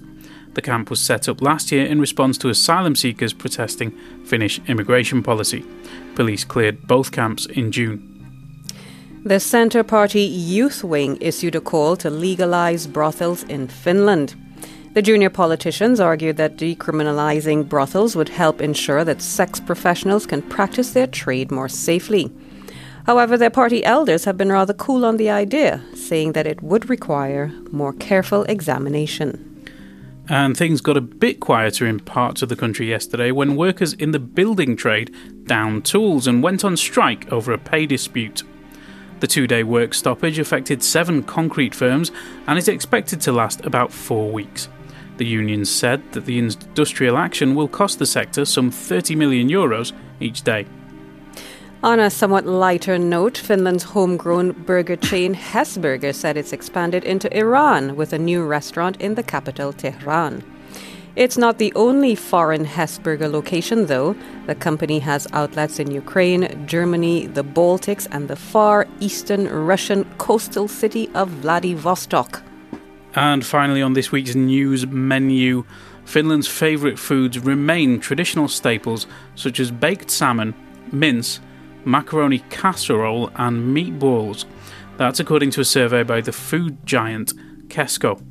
The 0.53 0.61
camp 0.61 0.89
was 0.89 0.99
set 0.99 1.27
up 1.27 1.41
last 1.41 1.71
year 1.71 1.85
in 1.85 1.99
response 1.99 2.37
to 2.39 2.49
asylum 2.49 2.95
seekers 2.95 3.33
protesting 3.33 3.91
Finnish 4.25 4.59
immigration 4.67 5.23
policy. 5.23 5.65
Police 6.13 6.43
cleared 6.43 6.87
both 6.87 7.11
camps 7.11 7.47
in 7.47 7.71
June. 7.71 8.07
The 9.23 9.39
Centre 9.39 9.83
Party 9.83 10.21
Youth 10.21 10.83
Wing 10.83 11.17
issued 11.21 11.55
a 11.55 11.61
call 11.61 11.95
to 11.97 12.09
legalise 12.09 12.85
brothels 12.85 13.43
in 13.43 13.67
Finland. 13.67 14.35
The 14.93 15.01
junior 15.01 15.29
politicians 15.29 15.99
argued 15.99 16.37
that 16.37 16.57
decriminalising 16.57 17.69
brothels 17.69 18.15
would 18.15 18.29
help 18.29 18.61
ensure 18.61 19.05
that 19.05 19.21
sex 19.21 19.59
professionals 19.59 20.25
can 20.25 20.41
practice 20.41 20.91
their 20.91 21.07
trade 21.07 21.49
more 21.49 21.69
safely. 21.69 22.31
However, 23.05 23.37
their 23.37 23.49
party 23.49 23.83
elders 23.85 24.25
have 24.25 24.37
been 24.37 24.51
rather 24.51 24.73
cool 24.73 25.05
on 25.05 25.17
the 25.17 25.29
idea, 25.29 25.81
saying 25.95 26.33
that 26.33 26.45
it 26.45 26.61
would 26.61 26.89
require 26.89 27.51
more 27.71 27.93
careful 27.93 28.43
examination. 28.43 29.47
And 30.29 30.55
things 30.55 30.81
got 30.81 30.97
a 30.97 31.01
bit 31.01 31.39
quieter 31.39 31.85
in 31.85 31.99
parts 31.99 32.41
of 32.41 32.49
the 32.49 32.55
country 32.55 32.89
yesterday 32.89 33.31
when 33.31 33.55
workers 33.55 33.93
in 33.93 34.11
the 34.11 34.19
building 34.19 34.75
trade 34.75 35.13
downed 35.45 35.83
tools 35.83 36.27
and 36.27 36.43
went 36.43 36.63
on 36.63 36.77
strike 36.77 37.31
over 37.31 37.51
a 37.51 37.57
pay 37.57 37.85
dispute. 37.85 38.43
The 39.21 39.27
two 39.27 39.45
day 39.45 39.61
work 39.63 39.93
stoppage 39.93 40.39
affected 40.39 40.83
seven 40.83 41.21
concrete 41.21 41.75
firms 41.75 42.11
and 42.47 42.57
is 42.57 42.67
expected 42.67 43.21
to 43.21 43.31
last 43.31 43.63
about 43.63 43.93
four 43.93 44.31
weeks. 44.31 44.67
The 45.17 45.25
unions 45.27 45.69
said 45.69 46.01
that 46.13 46.25
the 46.25 46.39
industrial 46.39 47.17
action 47.17 47.53
will 47.53 47.67
cost 47.67 47.99
the 47.99 48.07
sector 48.07 48.45
some 48.45 48.71
30 48.71 49.15
million 49.15 49.47
euros 49.47 49.93
each 50.19 50.41
day. 50.41 50.65
On 51.83 51.99
a 51.99 52.09
somewhat 52.09 52.47
lighter 52.47 52.97
note, 52.97 53.37
Finland's 53.37 53.83
homegrown 53.83 54.53
burger 54.53 54.95
chain 54.95 55.35
Hesburger 55.35 56.15
said 56.15 56.35
it's 56.35 56.53
expanded 56.53 57.03
into 57.03 57.35
Iran 57.37 57.95
with 57.95 58.13
a 58.13 58.19
new 58.19 58.43
restaurant 58.43 58.99
in 58.99 59.13
the 59.13 59.23
capital, 59.23 59.71
Tehran. 59.71 60.43
It's 61.15 61.37
not 61.37 61.57
the 61.57 61.73
only 61.75 62.15
foreign 62.15 62.65
Hesburger 62.65 63.29
location, 63.29 63.87
though. 63.87 64.15
The 64.47 64.55
company 64.55 64.99
has 64.99 65.27
outlets 65.33 65.77
in 65.77 65.91
Ukraine, 65.91 66.65
Germany, 66.65 67.27
the 67.27 67.43
Baltics, 67.43 68.07
and 68.11 68.29
the 68.29 68.37
far 68.37 68.87
eastern 69.01 69.49
Russian 69.49 70.05
coastal 70.17 70.69
city 70.69 71.09
of 71.13 71.27
Vladivostok. 71.27 72.41
And 73.13 73.45
finally, 73.45 73.81
on 73.81 73.91
this 73.91 74.13
week's 74.13 74.35
news 74.35 74.87
menu, 74.87 75.65
Finland's 76.05 76.47
favourite 76.47 76.97
foods 76.97 77.39
remain 77.39 77.99
traditional 77.99 78.47
staples 78.47 79.05
such 79.35 79.59
as 79.59 79.69
baked 79.69 80.09
salmon, 80.09 80.53
mince, 80.93 81.41
macaroni 81.83 82.39
casserole, 82.49 83.31
and 83.35 83.75
meatballs. 83.75 84.45
That's 84.95 85.19
according 85.19 85.51
to 85.51 85.61
a 85.61 85.65
survey 85.65 86.03
by 86.03 86.21
the 86.21 86.31
food 86.31 86.85
giant 86.85 87.33
Kesko. 87.67 88.30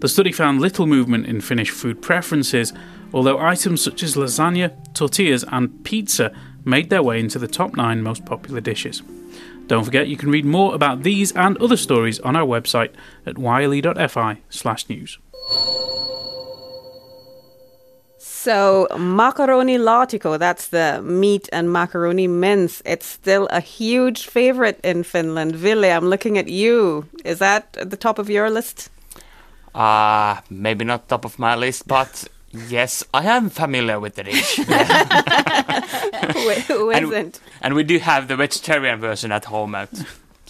The 0.00 0.08
study 0.08 0.32
found 0.32 0.62
little 0.62 0.86
movement 0.86 1.26
in 1.26 1.42
Finnish 1.42 1.70
food 1.70 2.00
preferences, 2.00 2.72
although 3.12 3.38
items 3.38 3.82
such 3.82 4.02
as 4.02 4.16
lasagna, 4.16 4.72
tortillas, 4.94 5.44
and 5.52 5.84
pizza 5.84 6.32
made 6.64 6.88
their 6.88 7.02
way 7.02 7.20
into 7.20 7.38
the 7.38 7.46
top 7.46 7.76
nine 7.76 8.02
most 8.02 8.24
popular 8.24 8.62
dishes. 8.62 9.02
Don't 9.66 9.84
forget 9.84 10.08
you 10.08 10.16
can 10.16 10.30
read 10.30 10.46
more 10.46 10.74
about 10.74 11.02
these 11.02 11.32
and 11.32 11.56
other 11.58 11.76
stories 11.76 12.18
on 12.20 12.34
our 12.34 12.46
website 12.46 12.92
at 13.26 13.38
yle.fi/news. 13.38 15.18
So, 18.18 18.88
makaronilaatikko, 18.92 20.38
that's 20.38 20.68
the 20.68 21.02
meat 21.02 21.46
and 21.52 21.70
macaroni 21.70 22.26
mince. 22.26 22.80
It's 22.86 23.04
still 23.04 23.48
a 23.50 23.60
huge 23.60 24.26
favorite 24.26 24.80
in 24.82 25.02
Finland. 25.02 25.54
Ville, 25.54 25.84
I'm 25.84 26.08
looking 26.08 26.38
at 26.38 26.48
you. 26.48 27.04
Is 27.22 27.38
that 27.40 27.76
at 27.78 27.90
the 27.90 27.98
top 27.98 28.18
of 28.18 28.30
your 28.30 28.48
list? 28.48 28.88
Uh, 29.74 30.40
maybe 30.50 30.84
not 30.84 31.08
top 31.08 31.24
of 31.24 31.38
my 31.38 31.54
list, 31.54 31.86
but 31.86 32.26
yes, 32.68 33.04
I 33.14 33.24
am 33.26 33.50
familiar 33.50 34.00
with 34.00 34.14
the 34.16 34.24
dish. 34.24 34.56
who, 36.34 36.50
who 36.74 36.90
And- 36.96 37.06
isn't? 37.12 37.40
and 37.62 37.74
we 37.74 37.82
do 37.84 37.98
have 37.98 38.28
the 38.28 38.36
vegetarian 38.36 38.98
version 39.00 39.30
at 39.32 39.44
home 39.46 39.74
at 39.74 39.90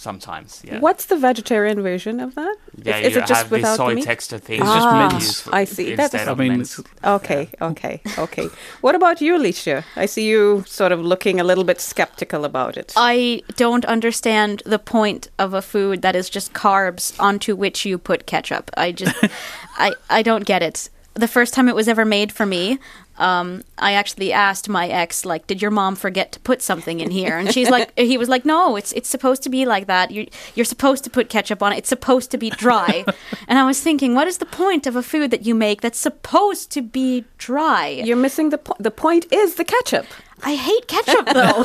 sometimes. 0.01 0.61
Yeah. 0.63 0.79
What's 0.79 1.05
the 1.05 1.15
vegetarian 1.15 1.81
version 1.81 2.19
of 2.19 2.35
that? 2.35 2.55
Yeah, 2.75 2.97
is, 2.97 3.07
is 3.07 3.15
you 3.15 3.21
it 3.21 3.27
just 3.27 3.41
have 3.41 3.49
the 3.49 3.55
without 3.57 3.77
soy 3.77 3.89
the 3.89 3.95
meat? 3.95 4.05
texture 4.05 4.39
thing. 4.39 4.59
It's 4.61 4.69
just 4.69 4.87
Ah, 4.87 5.09
mince. 5.11 5.47
I 5.61 5.63
see. 5.65 5.95
That's- 5.95 6.13
Instead 6.13 6.27
I 6.27 6.31
of 6.31 6.37
mean, 6.39 6.51
mince. 6.57 6.79
it's- 6.79 6.93
Okay, 7.19 7.49
okay, 7.61 8.01
okay. 8.17 8.47
What 8.81 8.95
about 8.95 9.21
you, 9.21 9.37
Licia? 9.37 9.83
I 9.95 10.05
see 10.07 10.25
you 10.27 10.63
sort 10.67 10.91
of 10.91 10.99
looking 10.99 11.39
a 11.39 11.43
little 11.43 11.63
bit 11.63 11.79
skeptical 11.79 12.43
about 12.45 12.77
it. 12.77 12.93
I 12.97 13.43
don't 13.55 13.85
understand 13.85 14.63
the 14.65 14.79
point 14.79 15.29
of 15.37 15.53
a 15.53 15.61
food 15.61 16.01
that 16.01 16.15
is 16.15 16.29
just 16.29 16.53
carbs 16.53 17.13
onto 17.19 17.55
which 17.55 17.85
you 17.85 17.97
put 17.97 18.25
ketchup. 18.25 18.71
I 18.77 18.91
just, 18.91 19.15
I, 19.77 19.93
I 20.09 20.21
don't 20.23 20.45
get 20.45 20.61
it. 20.63 20.89
The 21.13 21.27
first 21.27 21.53
time 21.53 21.67
it 21.67 21.75
was 21.75 21.87
ever 21.89 22.05
made 22.05 22.31
for 22.31 22.45
me, 22.45 22.79
um, 23.21 23.63
I 23.77 23.93
actually 23.93 24.33
asked 24.33 24.67
my 24.67 24.87
ex, 24.87 25.25
like, 25.25 25.45
"Did 25.45 25.61
your 25.61 25.71
mom 25.71 25.95
forget 25.95 26.31
to 26.31 26.39
put 26.39 26.61
something 26.61 26.99
in 26.99 27.11
here?" 27.11 27.37
And 27.37 27.53
she's 27.53 27.69
like, 27.69 27.91
"He 27.97 28.17
was 28.17 28.27
like, 28.27 28.45
no, 28.45 28.75
it's 28.75 28.91
it's 28.93 29.07
supposed 29.07 29.43
to 29.43 29.49
be 29.49 29.65
like 29.65 29.85
that. 29.87 30.09
You 30.09 30.27
you're 30.55 30.65
supposed 30.65 31.03
to 31.03 31.09
put 31.09 31.29
ketchup 31.29 31.61
on 31.61 31.71
it. 31.71 31.77
It's 31.77 31.89
supposed 31.89 32.31
to 32.31 32.37
be 32.37 32.49
dry." 32.49 33.05
and 33.47 33.59
I 33.59 33.65
was 33.65 33.79
thinking, 33.79 34.15
what 34.15 34.27
is 34.27 34.39
the 34.39 34.47
point 34.47 34.87
of 34.87 34.95
a 34.95 35.03
food 35.03 35.29
that 35.31 35.45
you 35.45 35.53
make 35.53 35.81
that's 35.81 35.99
supposed 35.99 36.71
to 36.71 36.81
be 36.81 37.25
dry? 37.37 37.87
You're 37.87 38.17
missing 38.17 38.49
the 38.49 38.57
point. 38.57 38.81
The 38.81 38.91
point 38.91 39.31
is 39.31 39.55
the 39.55 39.65
ketchup. 39.65 40.07
I 40.43 40.55
hate 40.55 40.87
ketchup 40.87 41.25
though. 41.27 41.63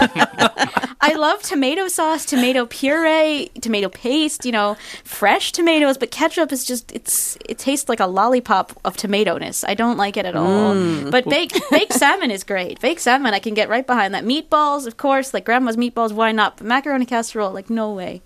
I 1.01 1.15
love 1.15 1.43
tomato 1.43 1.89
sauce, 1.89 2.25
tomato 2.25 2.67
puree, 2.67 3.51
tomato 3.61 3.89
paste, 3.89 4.45
you 4.45 4.53
know, 4.53 4.77
fresh 5.05 5.53
tomatoes, 5.53 5.99
but 5.99 6.11
ketchup 6.11 6.53
is 6.53 6.65
just 6.65 6.93
it's 6.93 7.37
it 7.49 7.59
tastes 7.59 7.89
like 7.89 8.01
a 8.01 8.07
lollipop 8.07 8.79
of 8.85 8.97
tomato-ness. 8.97 9.65
I 9.65 9.75
don't 9.75 9.97
like 9.97 10.17
it 10.17 10.27
at 10.27 10.37
all. 10.37 10.75
Mm. 10.75 11.11
But 11.11 11.25
baked 11.27 11.61
baked 11.71 11.93
salmon 11.93 12.31
is 12.31 12.45
great. 12.45 12.81
Baked 12.81 13.01
salmon 13.01 13.35
I 13.35 13.39
can 13.39 13.55
get 13.55 13.69
right 13.69 13.87
behind 13.87 14.15
that. 14.15 14.25
Meatballs, 14.25 14.87
of 14.87 14.97
course, 14.97 15.33
like 15.33 15.45
grandma's 15.45 15.77
meatballs, 15.77 16.13
why 16.13 16.33
not? 16.33 16.57
But 16.59 16.67
macaroni 16.67 17.07
casserole, 17.07 17.53
like 17.53 17.71
no 17.71 17.93
way. 17.93 18.23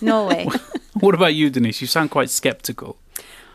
No 0.00 0.26
way. 0.26 0.48
What 1.00 1.14
about 1.14 1.34
you, 1.34 1.50
Denise? 1.50 1.82
You 1.82 1.86
sound 1.86 2.10
quite 2.10 2.30
skeptical. 2.30 2.96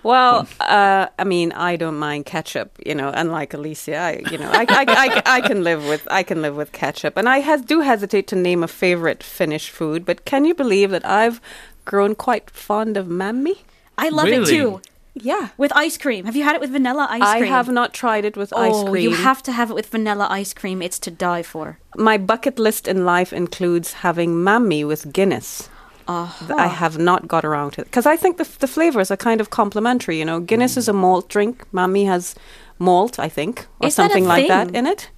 Well, 0.04 0.48
uh, 0.60 1.08
I 1.20 1.24
mean, 1.24 1.52
I 1.52 1.76
don't 1.76 1.98
mind 2.00 2.26
ketchup, 2.26 2.72
you 2.86 2.96
know. 2.96 3.12
Unlike 3.14 3.52
Licia, 3.52 4.00
I, 4.00 4.32
you 4.32 4.38
know, 4.38 4.50
I, 4.52 4.66
I, 4.68 4.86
I, 4.88 5.22
I 5.38 5.42
can 5.42 5.64
live 5.64 5.86
with 5.88 6.08
I 6.10 6.24
can 6.24 6.42
live 6.42 6.56
with 6.56 6.72
ketchup, 6.72 7.18
and 7.18 7.30
I 7.30 7.40
has, 7.40 7.62
do 7.62 7.82
hesitate 7.82 8.28
to 8.28 8.36
name 8.36 8.64
a 8.64 8.68
favorite 8.68 9.22
Finnish 9.24 9.70
food. 9.70 10.06
But 10.06 10.26
can 10.26 10.46
you 10.46 10.54
believe 10.56 10.90
that 10.92 11.06
I've 11.06 11.40
grown 11.86 12.16
quite 12.16 12.50
fond 12.50 12.98
of 12.98 13.06
mämmi? 13.08 13.58
I 13.98 14.10
love 14.10 14.28
it 14.28 14.32
Really? 14.40 14.52
too. 14.58 14.82
Yeah. 15.14 15.50
with 15.58 15.74
ice 15.76 15.98
cream. 15.98 16.24
Have 16.26 16.38
you 16.38 16.44
had 16.46 16.56
it 16.56 16.62
with 16.62 16.70
vanilla 16.72 17.06
ice 17.10 17.20
cream? 17.20 17.36
I 17.36 17.40
cream? 17.40 17.52
have 17.52 17.68
not 17.70 17.94
tried 17.94 18.24
it 18.24 18.38
with 18.38 18.54
Oh, 18.56 18.62
ice 18.62 18.90
cream. 18.90 19.04
you 19.04 19.12
have 19.12 19.44
to 19.44 19.52
have 19.52 19.70
it 19.70 19.74
with 19.74 19.88
vanilla 19.88 20.26
ice 20.30 20.54
cream. 20.54 20.82
It's 20.82 21.00
to 21.00 21.12
die 21.12 21.44
for. 21.44 21.78
My 21.98 22.18
bucket 22.18 22.58
list 22.58 22.88
in 22.88 23.04
life 23.06 23.34
includes 23.34 23.92
having 24.08 24.36
mämmi 24.36 24.88
with 24.88 25.12
Guinness. 25.12 25.68
Uh-huh. 26.08 26.56
I 26.58 26.68
have 26.68 26.98
not 26.98 27.28
got 27.28 27.44
around 27.46 27.72
to 27.72 27.82
it 27.82 27.86
because 27.86 28.06
I 28.06 28.18
think 28.18 28.38
the, 28.38 28.48
the 28.60 28.68
flavors 28.68 29.12
are 29.12 29.18
kind 29.18 29.42
of 29.42 29.50
complementary. 29.50 30.18
You 30.20 30.26
know, 30.26 30.40
Guinness 30.40 30.78
is 30.78 30.88
a 30.88 30.94
malt 30.94 31.30
drink. 31.30 31.64
Mämmi 31.74 32.06
has 32.06 32.36
malt, 32.80 33.20
I 33.20 33.30
think, 33.30 33.68
or 33.80 33.88
Is 33.88 33.96
that 33.96 34.12
something 34.12 34.26
like 34.26 34.48
that 34.48 34.76
in 34.76 34.86
it. 34.88 35.10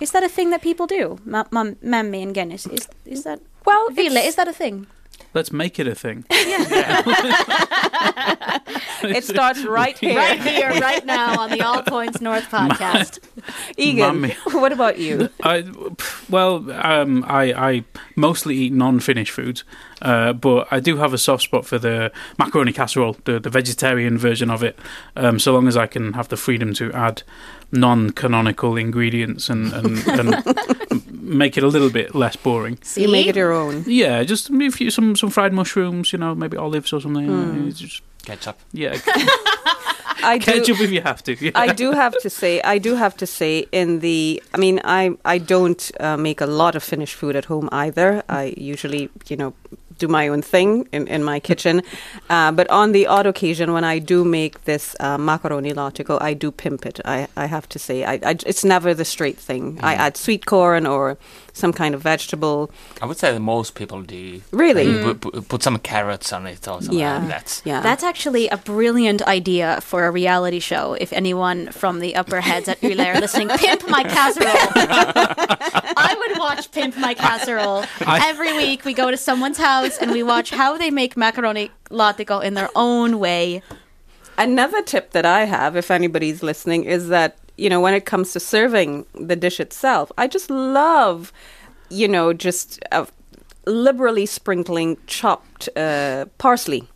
Is 0.00 0.10
that 0.10 0.22
a 0.24 0.28
thing 0.28 0.50
that 0.50 0.60
people 0.62 0.86
do? 0.86 1.18
Ma- 1.24 1.44
ma- 1.50 1.74
Mämmi 1.82 2.22
and 2.22 2.34
Guinness. 2.34 2.66
Is 2.66 2.88
is 3.06 3.22
that 3.22 3.38
Well, 3.66 3.88
it's- 3.96 4.26
Is 4.28 4.34
that 4.34 4.48
a 4.48 4.52
thing? 4.52 4.86
Let's 5.34 5.52
make 5.52 5.78
it 5.78 5.86
a 5.86 5.94
thing. 5.94 6.24
It 9.04 9.24
starts 9.24 9.64
right 9.64 9.96
here. 9.98 10.16
Right 10.16 10.40
here, 10.40 10.70
right 10.80 11.04
now 11.04 11.40
on 11.40 11.50
the 11.50 11.62
All 11.62 11.82
Points 11.82 12.20
North 12.20 12.44
podcast. 12.50 13.18
Egan, 13.76 14.30
what 14.52 14.72
about 14.72 14.98
you? 14.98 15.28
I, 15.42 15.64
well, 16.30 16.70
um, 16.72 17.24
I, 17.26 17.52
I 17.52 17.84
mostly 18.16 18.56
eat 18.56 18.72
non-Finnish 18.72 19.30
foods, 19.30 19.64
uh, 20.02 20.32
but 20.32 20.68
I 20.70 20.80
do 20.80 20.96
have 20.96 21.12
a 21.12 21.18
soft 21.18 21.42
spot 21.42 21.66
for 21.66 21.78
the 21.78 22.12
macaroni 22.38 22.72
casserole, 22.72 23.16
the, 23.24 23.38
the 23.38 23.50
vegetarian 23.50 24.18
version 24.18 24.50
of 24.50 24.62
it. 24.62 24.78
Um, 25.16 25.38
so 25.38 25.52
long 25.52 25.68
as 25.68 25.76
I 25.76 25.86
can 25.86 26.14
have 26.14 26.28
the 26.28 26.36
freedom 26.36 26.74
to 26.74 26.92
add 26.92 27.22
non-canonical 27.74 28.76
ingredients 28.76 29.50
and, 29.50 29.72
and, 29.72 29.98
and 30.08 31.12
make 31.22 31.56
it 31.56 31.64
a 31.64 31.68
little 31.68 31.90
bit 31.90 32.14
less 32.14 32.36
boring. 32.36 32.78
So 32.82 33.00
You 33.00 33.08
make 33.08 33.26
it 33.26 33.36
your 33.36 33.52
own. 33.52 33.84
Yeah, 33.86 34.22
just 34.24 34.50
a 34.50 34.70
few 34.70 34.90
some 34.90 35.16
some 35.16 35.30
fried 35.30 35.52
mushrooms, 35.52 36.12
you 36.12 36.18
know, 36.18 36.34
maybe 36.34 36.56
olives 36.56 36.92
or 36.92 37.00
something. 37.00 37.68
It's 37.68 37.80
Just, 37.80 38.02
Ketchup. 38.24 38.56
yeah, 38.72 38.96
I 40.22 40.38
do. 40.38 40.44
ketchup 40.52 40.80
if 40.80 40.90
you 40.90 41.02
have 41.02 41.22
to. 41.24 41.32
Yeah. 41.34 41.50
I 41.54 41.68
do 41.74 41.92
have 41.92 42.14
to 42.22 42.30
say, 42.30 42.60
I 42.62 42.78
do 42.78 42.94
have 42.96 43.14
to 43.16 43.26
say, 43.26 43.66
in 43.72 44.00
the, 44.00 44.42
I 44.54 44.58
mean, 44.58 44.80
I 44.84 45.10
I 45.24 45.38
don't 45.38 45.90
uh, 46.00 46.16
make 46.16 46.40
a 46.40 46.46
lot 46.46 46.74
of 46.76 46.82
Finnish 46.82 47.14
food 47.14 47.36
at 47.36 47.44
home 47.46 47.68
either. 47.72 48.22
I 48.28 48.54
usually, 48.56 49.10
you 49.28 49.36
know, 49.36 49.52
do 49.98 50.08
my 50.08 50.28
own 50.28 50.42
thing 50.42 50.88
in, 50.92 51.06
in 51.08 51.24
my 51.24 51.40
kitchen. 51.40 51.82
Uh, 52.30 52.50
but 52.50 52.68
on 52.70 52.92
the 52.92 53.06
odd 53.06 53.26
occasion, 53.26 53.72
when 53.72 53.84
I 53.84 53.98
do 53.98 54.24
make 54.24 54.64
this 54.64 54.96
uh, 54.98 55.18
makaronilaatikko, 55.18 56.20
I 56.22 56.32
do 56.32 56.50
pimp 56.50 56.86
it. 56.86 56.98
I, 57.04 57.28
I 57.36 57.46
have 57.46 57.68
to 57.68 57.78
say, 57.78 58.02
I, 58.04 58.14
I, 58.14 58.36
it's 58.46 58.64
never 58.64 58.94
the 58.94 59.04
straight 59.04 59.38
thing. 59.38 59.78
I 59.82 59.94
add 59.94 60.16
sweet 60.16 60.46
corn 60.46 60.86
or 60.86 61.18
some 61.56 61.72
kind 61.72 61.94
of 61.94 62.02
vegetable. 62.02 62.70
I 63.00 63.06
would 63.06 63.16
say 63.16 63.32
that 63.32 63.40
most 63.40 63.74
people 63.76 64.02
do. 64.02 64.42
Really? 64.50 64.86
Maybe 64.86 65.14
pu- 65.14 65.30
pu- 65.30 65.42
put 65.42 65.62
some 65.62 65.78
carrots 65.78 66.32
on 66.32 66.46
it 66.46 66.58
or 66.68 66.82
something 66.82 66.98
Yeah. 66.98 67.18
like 67.18 67.28
that. 67.28 67.62
Yeah. 67.64 67.80
That's 67.80 68.02
actually 68.04 68.48
a 68.48 68.56
brilliant 68.58 69.22
idea 69.22 69.80
for 69.80 70.04
a 70.04 70.10
reality 70.10 70.58
show. 70.58 70.94
If 71.00 71.12
anyone 71.12 71.70
from 71.70 72.00
the 72.00 72.16
upper 72.16 72.40
heads 72.42 72.68
at 72.68 72.82
Yle 72.82 73.00
are 73.00 73.20
listening, 73.24 73.48
Pimp 73.56 73.88
My 73.88 74.02
Casserole. 74.02 74.52
I 75.96 76.14
would 76.18 76.38
watch 76.38 76.70
Pimp 76.72 76.96
My 76.98 77.14
Casserole. 77.14 77.84
I- 78.00 78.28
Every 78.28 78.52
week 78.56 78.84
we 78.84 78.92
go 78.92 79.10
to 79.10 79.16
someone's 79.16 79.58
house 79.58 79.96
and 79.98 80.10
we 80.10 80.22
watch 80.22 80.50
how 80.50 80.76
they 80.76 80.90
make 80.90 81.16
macaroni 81.16 81.70
latico 81.90 82.42
in 82.42 82.54
their 82.54 82.68
own 82.74 83.18
way. 83.18 83.62
Another 84.36 84.82
tip 84.82 85.12
that 85.12 85.24
I 85.24 85.44
have, 85.44 85.76
if 85.76 85.90
anybody's 85.90 86.42
listening, 86.42 86.82
is 86.84 87.08
that, 87.08 87.38
you 87.56 87.68
know, 87.68 87.80
when 87.80 87.94
it 87.94 88.04
comes 88.04 88.32
to 88.32 88.40
serving 88.40 89.06
the 89.14 89.36
dish 89.36 89.60
itself, 89.60 90.10
I 90.18 90.26
just 90.26 90.50
love, 90.50 91.32
you 91.88 92.08
know, 92.08 92.32
just 92.32 92.82
uh, 92.92 93.06
liberally 93.66 94.26
sprinkling 94.26 94.98
chopped 95.06 95.68
uh, 95.76 96.26
parsley 96.38 96.88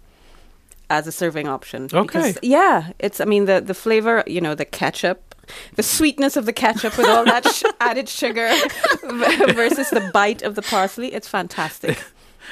as 0.90 1.06
a 1.06 1.12
serving 1.12 1.48
option. 1.48 1.84
Okay. 1.84 2.02
Because, 2.02 2.38
yeah, 2.42 2.92
it's, 2.98 3.20
I 3.20 3.24
mean, 3.24 3.44
the, 3.44 3.60
the 3.60 3.74
flavor, 3.74 4.24
you 4.26 4.40
know, 4.40 4.54
the 4.54 4.64
ketchup, 4.64 5.34
the 5.76 5.82
sweetness 5.82 6.36
of 6.36 6.46
the 6.46 6.52
ketchup 6.52 6.96
with 6.98 7.06
all 7.06 7.24
that 7.24 7.46
sh- 7.52 7.62
added 7.80 8.08
sugar 8.08 8.48
versus 9.54 9.90
the 9.90 10.10
bite 10.12 10.42
of 10.42 10.54
the 10.54 10.62
parsley, 10.62 11.12
it's 11.12 11.28
fantastic. 11.28 12.02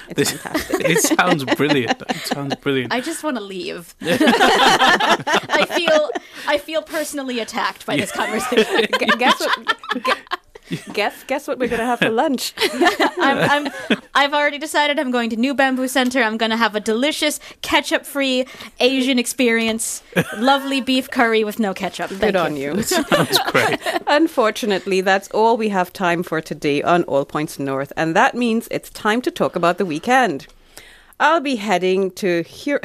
It's 0.09 0.17
This- 0.31 0.33
fantastic. 0.41 0.81
it 0.89 0.99
sounds 1.01 1.45
brilliant. 1.57 2.03
It 2.09 2.17
sounds 2.17 2.55
brilliant. 2.57 2.93
I 2.93 3.01
just 3.01 3.23
want 3.25 3.37
to 3.37 3.43
leave. 3.43 3.95
I 4.03 5.67
feel 5.77 6.11
I 6.47 6.59
feel 6.59 6.83
personally 6.83 7.41
attacked 7.41 7.87
by 7.87 7.97
this 7.97 8.13
conversation. 8.13 8.87
Guess 9.19 9.41
what? 9.41 10.19
Gu- 10.69 10.77
guess 10.93 11.25
guess 11.25 11.47
what 11.49 11.59
we're 11.59 11.69
gonna 11.69 11.85
have 11.87 11.99
for 12.01 12.11
lunch. 12.11 12.53
I'm, 13.19 13.67
I'm 13.67 13.73
I've 14.15 14.33
already 14.33 14.59
decided 14.59 14.99
I'm 14.99 15.11
going 15.11 15.31
to 15.31 15.37
New 15.37 15.55
Bamboo 15.55 15.89
Center. 15.89 16.23
I'm 16.23 16.37
going 16.37 16.51
to 16.51 16.57
have 16.57 16.75
a 16.75 16.81
delicious 16.81 17.39
ketchup-free 17.61 18.47
Asian 18.81 19.19
experience. 19.19 20.03
Lovely 20.39 20.81
beef 20.81 21.11
curry 21.11 21.45
with 21.45 21.59
no 21.59 21.75
ketchup. 21.75 22.09
Thank 22.09 22.21
Good 22.21 22.37
on 22.37 22.57
you. 22.57 22.83
sounds 22.83 23.39
great. 23.51 23.79
Unfortunately, 24.07 25.03
that's 25.03 25.29
all 25.33 25.57
we 25.59 25.69
have 25.69 25.93
time 25.93 26.23
for 26.23 26.41
today 26.41 26.83
on 26.83 27.03
All 27.05 27.25
Points 27.27 27.59
North, 27.59 27.93
and 27.97 28.17
that 28.17 28.35
means 28.35 28.69
it's 28.71 28.89
time 28.91 29.21
to 29.23 29.31
talk 29.31 29.55
about 29.55 29.77
the 29.79 29.85
weekend. 29.85 30.47
I'll 31.21 31.41
be 31.41 31.57
heading 31.57 32.11
to 32.13 32.43
here. 32.43 32.81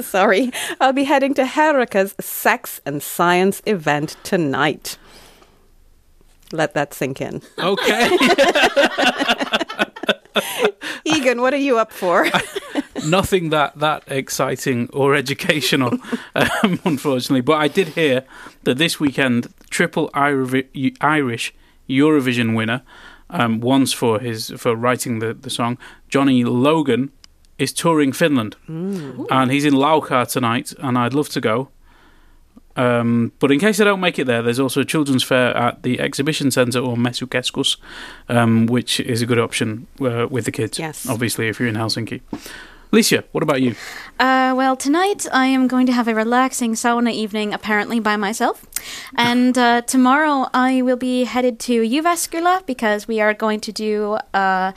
sorry, 0.00 0.52
I'll 0.80 0.92
be 0.92 1.04
heading 1.04 1.34
to 1.34 1.44
Heureka's 1.44 2.14
Sex 2.20 2.80
and 2.86 3.02
Science 3.02 3.62
event 3.66 4.16
tonight. 4.22 4.96
Let 6.52 6.74
that 6.74 6.94
sink 6.94 7.20
in. 7.20 7.42
Okay. 7.58 8.16
Egan, 11.04 11.40
what 11.40 11.52
are 11.52 11.58
you 11.58 11.78
up 11.78 11.92
for? 11.92 12.26
Nothing 13.06 13.50
that 13.50 13.78
that 13.78 14.04
exciting 14.06 14.88
or 14.92 15.14
educational, 15.14 15.98
um, 16.34 16.80
unfortunately. 16.84 17.42
But 17.42 17.54
I 17.54 17.68
did 17.68 17.88
hear 17.88 18.24
that 18.62 18.78
this 18.78 18.98
weekend, 18.98 19.52
triple 19.70 20.10
Irish 20.14 20.64
Irish 21.00 21.54
Eurovision 21.88 22.56
winner, 22.56 22.82
um, 23.30 23.60
once 23.60 23.92
for 23.92 24.18
his 24.18 24.52
for 24.56 24.74
writing 24.74 25.18
the, 25.18 25.34
the 25.34 25.50
song, 25.50 25.78
Johnny 26.08 26.44
Logan, 26.44 27.10
is 27.58 27.72
touring 27.72 28.12
Finland, 28.12 28.56
and 29.30 29.50
he's 29.50 29.64
in 29.64 29.74
Laukaa 29.74 30.30
tonight, 30.30 30.72
and 30.78 30.96
I'd 30.96 31.14
love 31.14 31.28
to 31.30 31.40
go. 31.40 31.68
Um, 32.76 33.32
but 33.38 33.52
in 33.52 33.58
case 33.58 33.80
I 33.80 33.84
don't 33.84 34.00
make 34.00 34.18
it 34.18 34.26
there, 34.26 34.42
there's 34.42 34.58
also 34.58 34.80
a 34.80 34.84
children's 34.84 35.22
fair 35.22 35.56
at 35.56 35.82
the 35.82 36.00
exhibition 36.00 36.50
centre 36.50 36.80
or 36.80 36.96
Messukeskus, 36.96 37.76
um, 38.28 38.66
which 38.66 39.00
is 39.00 39.22
a 39.22 39.26
good 39.26 39.38
option 39.38 39.86
uh, 40.00 40.26
with 40.28 40.44
the 40.44 40.52
kids. 40.52 40.78
Yes. 40.78 41.08
obviously, 41.08 41.48
if 41.48 41.60
you're 41.60 41.68
in 41.68 41.76
Helsinki. 41.76 42.20
Alicia, 42.92 43.24
what 43.32 43.42
about 43.42 43.60
you? 43.60 43.74
Uh, 44.20 44.54
well, 44.56 44.76
tonight 44.76 45.26
I 45.32 45.46
am 45.46 45.66
going 45.66 45.86
to 45.86 45.92
have 45.92 46.06
a 46.06 46.14
relaxing 46.14 46.74
sauna 46.74 47.12
evening, 47.12 47.52
apparently 47.52 47.98
by 47.98 48.16
myself. 48.16 48.64
And 49.16 49.58
uh, 49.58 49.82
tomorrow 49.82 50.46
I 50.54 50.80
will 50.82 50.96
be 50.96 51.24
headed 51.24 51.58
to 51.60 51.82
Jyväskylä 51.82 52.64
because 52.66 53.08
we 53.08 53.20
are 53.20 53.34
going 53.34 53.58
to 53.60 53.72
do 53.72 54.18
uh, 54.32 54.70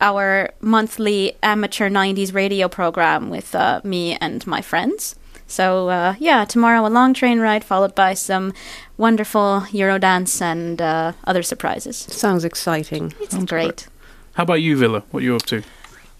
our 0.00 0.48
monthly 0.62 1.36
amateur 1.42 1.90
90s 1.90 2.32
radio 2.32 2.68
program 2.68 3.28
with 3.28 3.54
uh, 3.54 3.82
me 3.84 4.16
and 4.18 4.46
my 4.46 4.62
friends. 4.62 5.14
So, 5.50 5.88
uh, 5.88 6.14
yeah, 6.20 6.44
tomorrow 6.44 6.86
a 6.86 6.88
long 6.90 7.14
train 7.14 7.40
ride 7.40 7.64
followed 7.64 7.94
by 7.94 8.14
some 8.14 8.52
wonderful 8.98 9.62
Eurodance 9.72 10.42
and 10.42 10.80
uh, 10.80 11.12
other 11.24 11.42
surprises. 11.42 11.96
Sounds 11.96 12.44
exciting. 12.44 13.14
It's 13.18 13.32
Sounds 13.32 13.46
great. 13.50 13.88
How 14.34 14.42
about 14.42 14.60
you, 14.60 14.76
Ville? 14.76 15.00
What 15.10 15.20
are 15.22 15.24
you 15.24 15.36
up 15.36 15.46
to? 15.46 15.62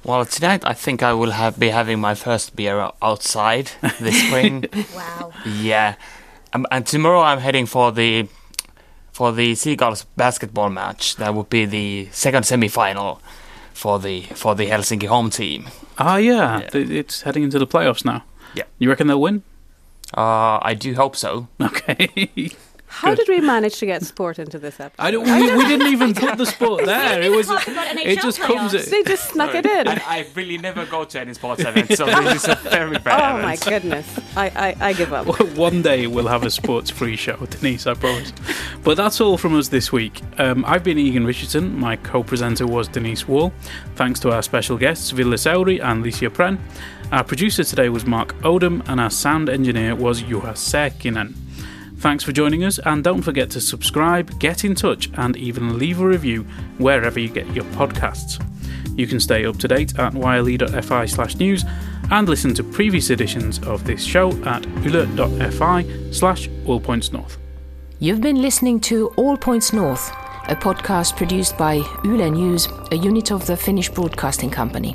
Well, 0.02 0.24
tonight 0.24 0.62
I 0.64 0.72
think 0.72 1.02
I 1.02 1.12
will 1.12 1.32
have 1.32 1.58
be 1.58 1.68
having 1.68 2.00
my 2.00 2.14
first 2.14 2.56
beer 2.56 2.90
outside 3.02 3.70
this 4.00 4.18
spring. 4.26 4.64
Wow. 4.96 5.32
yeah, 5.44 5.96
um, 6.54 6.66
and 6.70 6.86
tomorrow 6.86 7.20
I'm 7.20 7.40
heading 7.40 7.66
for 7.66 7.92
the 7.92 8.28
for 9.12 9.32
the 9.32 9.54
Seagulls 9.54 10.04
basketball 10.16 10.70
match. 10.70 11.16
That 11.16 11.34
would 11.34 11.50
be 11.50 11.66
the 11.66 12.08
second 12.12 12.44
semi-final 12.46 13.20
for 13.74 13.98
the 13.98 14.22
for 14.34 14.54
the 14.54 14.66
Helsinki 14.70 15.06
home 15.08 15.30
team. 15.30 15.68
Ah, 15.98 16.16
yeah, 16.16 16.60
Yeah. 16.60 16.68
it's 16.98 17.22
heading 17.22 17.42
into 17.42 17.58
the 17.58 17.66
playoffs 17.66 18.04
now. 18.04 18.22
Yeah. 18.58 18.64
You 18.78 18.88
reckon 18.90 19.06
they'll 19.06 19.20
win? 19.20 19.42
Uh, 20.16 20.58
I 20.62 20.74
do 20.74 20.94
hope 20.94 21.14
so. 21.16 21.48
Okay. 21.60 22.50
How 22.90 23.10
Good. 23.14 23.18
did 23.26 23.28
we 23.28 23.40
manage 23.42 23.76
to 23.80 23.86
get 23.86 24.02
sport 24.02 24.38
into 24.38 24.58
this 24.58 24.80
episode? 24.80 25.02
I 25.04 25.10
don't. 25.10 25.22
We, 25.24 25.56
we 25.58 25.68
didn't 25.68 25.88
even 25.96 26.14
put 26.14 26.38
the 26.38 26.46
sport 26.46 26.86
there. 26.86 27.20
It 27.20 27.30
was. 27.30 27.46
talk 27.46 27.68
about 27.68 27.86
NHL 27.94 28.06
It 28.06 28.22
just 28.22 28.40
comes. 28.40 28.72
playoffs. 28.72 28.90
They 28.90 29.02
just 29.02 29.28
snuck 29.30 29.54
it 29.54 29.66
in. 29.66 29.86
I, 29.86 30.00
I 30.06 30.26
really 30.34 30.56
never 30.56 30.86
go 30.86 31.04
to 31.04 31.20
any 31.20 31.34
sports 31.34 31.60
events, 31.62 31.96
so 31.96 32.06
this 32.06 32.44
is 32.44 32.48
a 32.48 32.54
very 32.70 32.98
bad 32.98 33.20
Oh 33.20 33.42
my 33.42 33.56
goodness. 33.56 34.18
I, 34.34 34.46
I, 34.80 34.88
I 34.88 34.92
give 34.94 35.12
up. 35.12 35.26
One 35.56 35.82
day 35.82 36.06
we'll 36.06 36.28
have 36.28 36.44
a 36.44 36.50
sports-free 36.50 37.16
show, 37.16 37.36
Denise. 37.36 37.86
I 37.86 37.92
promise. 37.92 38.32
But 38.82 38.96
that's 38.96 39.20
all 39.20 39.36
from 39.36 39.54
us 39.58 39.68
this 39.68 39.92
week. 39.92 40.22
Um, 40.38 40.64
I've 40.64 40.82
been 40.82 40.98
Egan 40.98 41.26
Richardson. 41.26 41.78
My 41.78 41.96
co-presenter 41.96 42.66
was 42.66 42.88
Denise 42.88 43.28
Wall. 43.28 43.52
Thanks 43.96 44.18
to 44.20 44.32
our 44.32 44.42
special 44.42 44.78
guests 44.78 45.10
Ville 45.10 45.34
Seuri 45.34 45.78
and 45.84 46.02
Licia 46.02 46.30
Prehn. 46.30 46.58
Our 47.10 47.24
producer 47.24 47.64
today 47.64 47.88
was 47.88 48.04
Mark 48.04 48.34
Odom, 48.42 48.86
and 48.86 49.00
our 49.00 49.08
sound 49.08 49.48
engineer 49.48 49.94
was 49.94 50.22
Juha 50.22 50.52
Sekinen. 50.52 51.34
Thanks 51.96 52.22
for 52.22 52.32
joining 52.32 52.64
us, 52.64 52.78
and 52.84 53.02
don't 53.02 53.22
forget 53.22 53.48
to 53.50 53.62
subscribe, 53.62 54.38
get 54.38 54.62
in 54.62 54.74
touch, 54.74 55.08
and 55.14 55.34
even 55.34 55.78
leave 55.78 56.00
a 56.00 56.06
review 56.06 56.42
wherever 56.76 57.18
you 57.18 57.30
get 57.30 57.46
your 57.54 57.64
podcasts. 57.76 58.44
You 58.94 59.06
can 59.06 59.20
stay 59.20 59.46
up 59.46 59.56
to 59.60 59.68
date 59.68 59.98
at 59.98 60.12
yle.fi 60.12 61.06
slash 61.06 61.36
news 61.36 61.64
and 62.10 62.28
listen 62.28 62.52
to 62.54 62.62
previous 62.62 63.08
editions 63.08 63.58
of 63.60 63.84
this 63.84 64.04
show 64.04 64.30
at 64.44 64.66
yle.fi 64.84 65.86
slash 66.12 66.48
allpointsnorth. 66.66 67.38
You've 68.00 68.20
been 68.20 68.42
listening 68.42 68.80
to 68.80 69.08
All 69.16 69.38
Points 69.38 69.72
North, 69.72 70.10
a 70.46 70.54
podcast 70.54 71.16
produced 71.16 71.56
by 71.56 71.76
Yle 72.04 72.30
News, 72.30 72.68
a 72.92 72.96
unit 72.96 73.32
of 73.32 73.46
the 73.46 73.56
Finnish 73.56 73.88
Broadcasting 73.88 74.50
Company. 74.50 74.94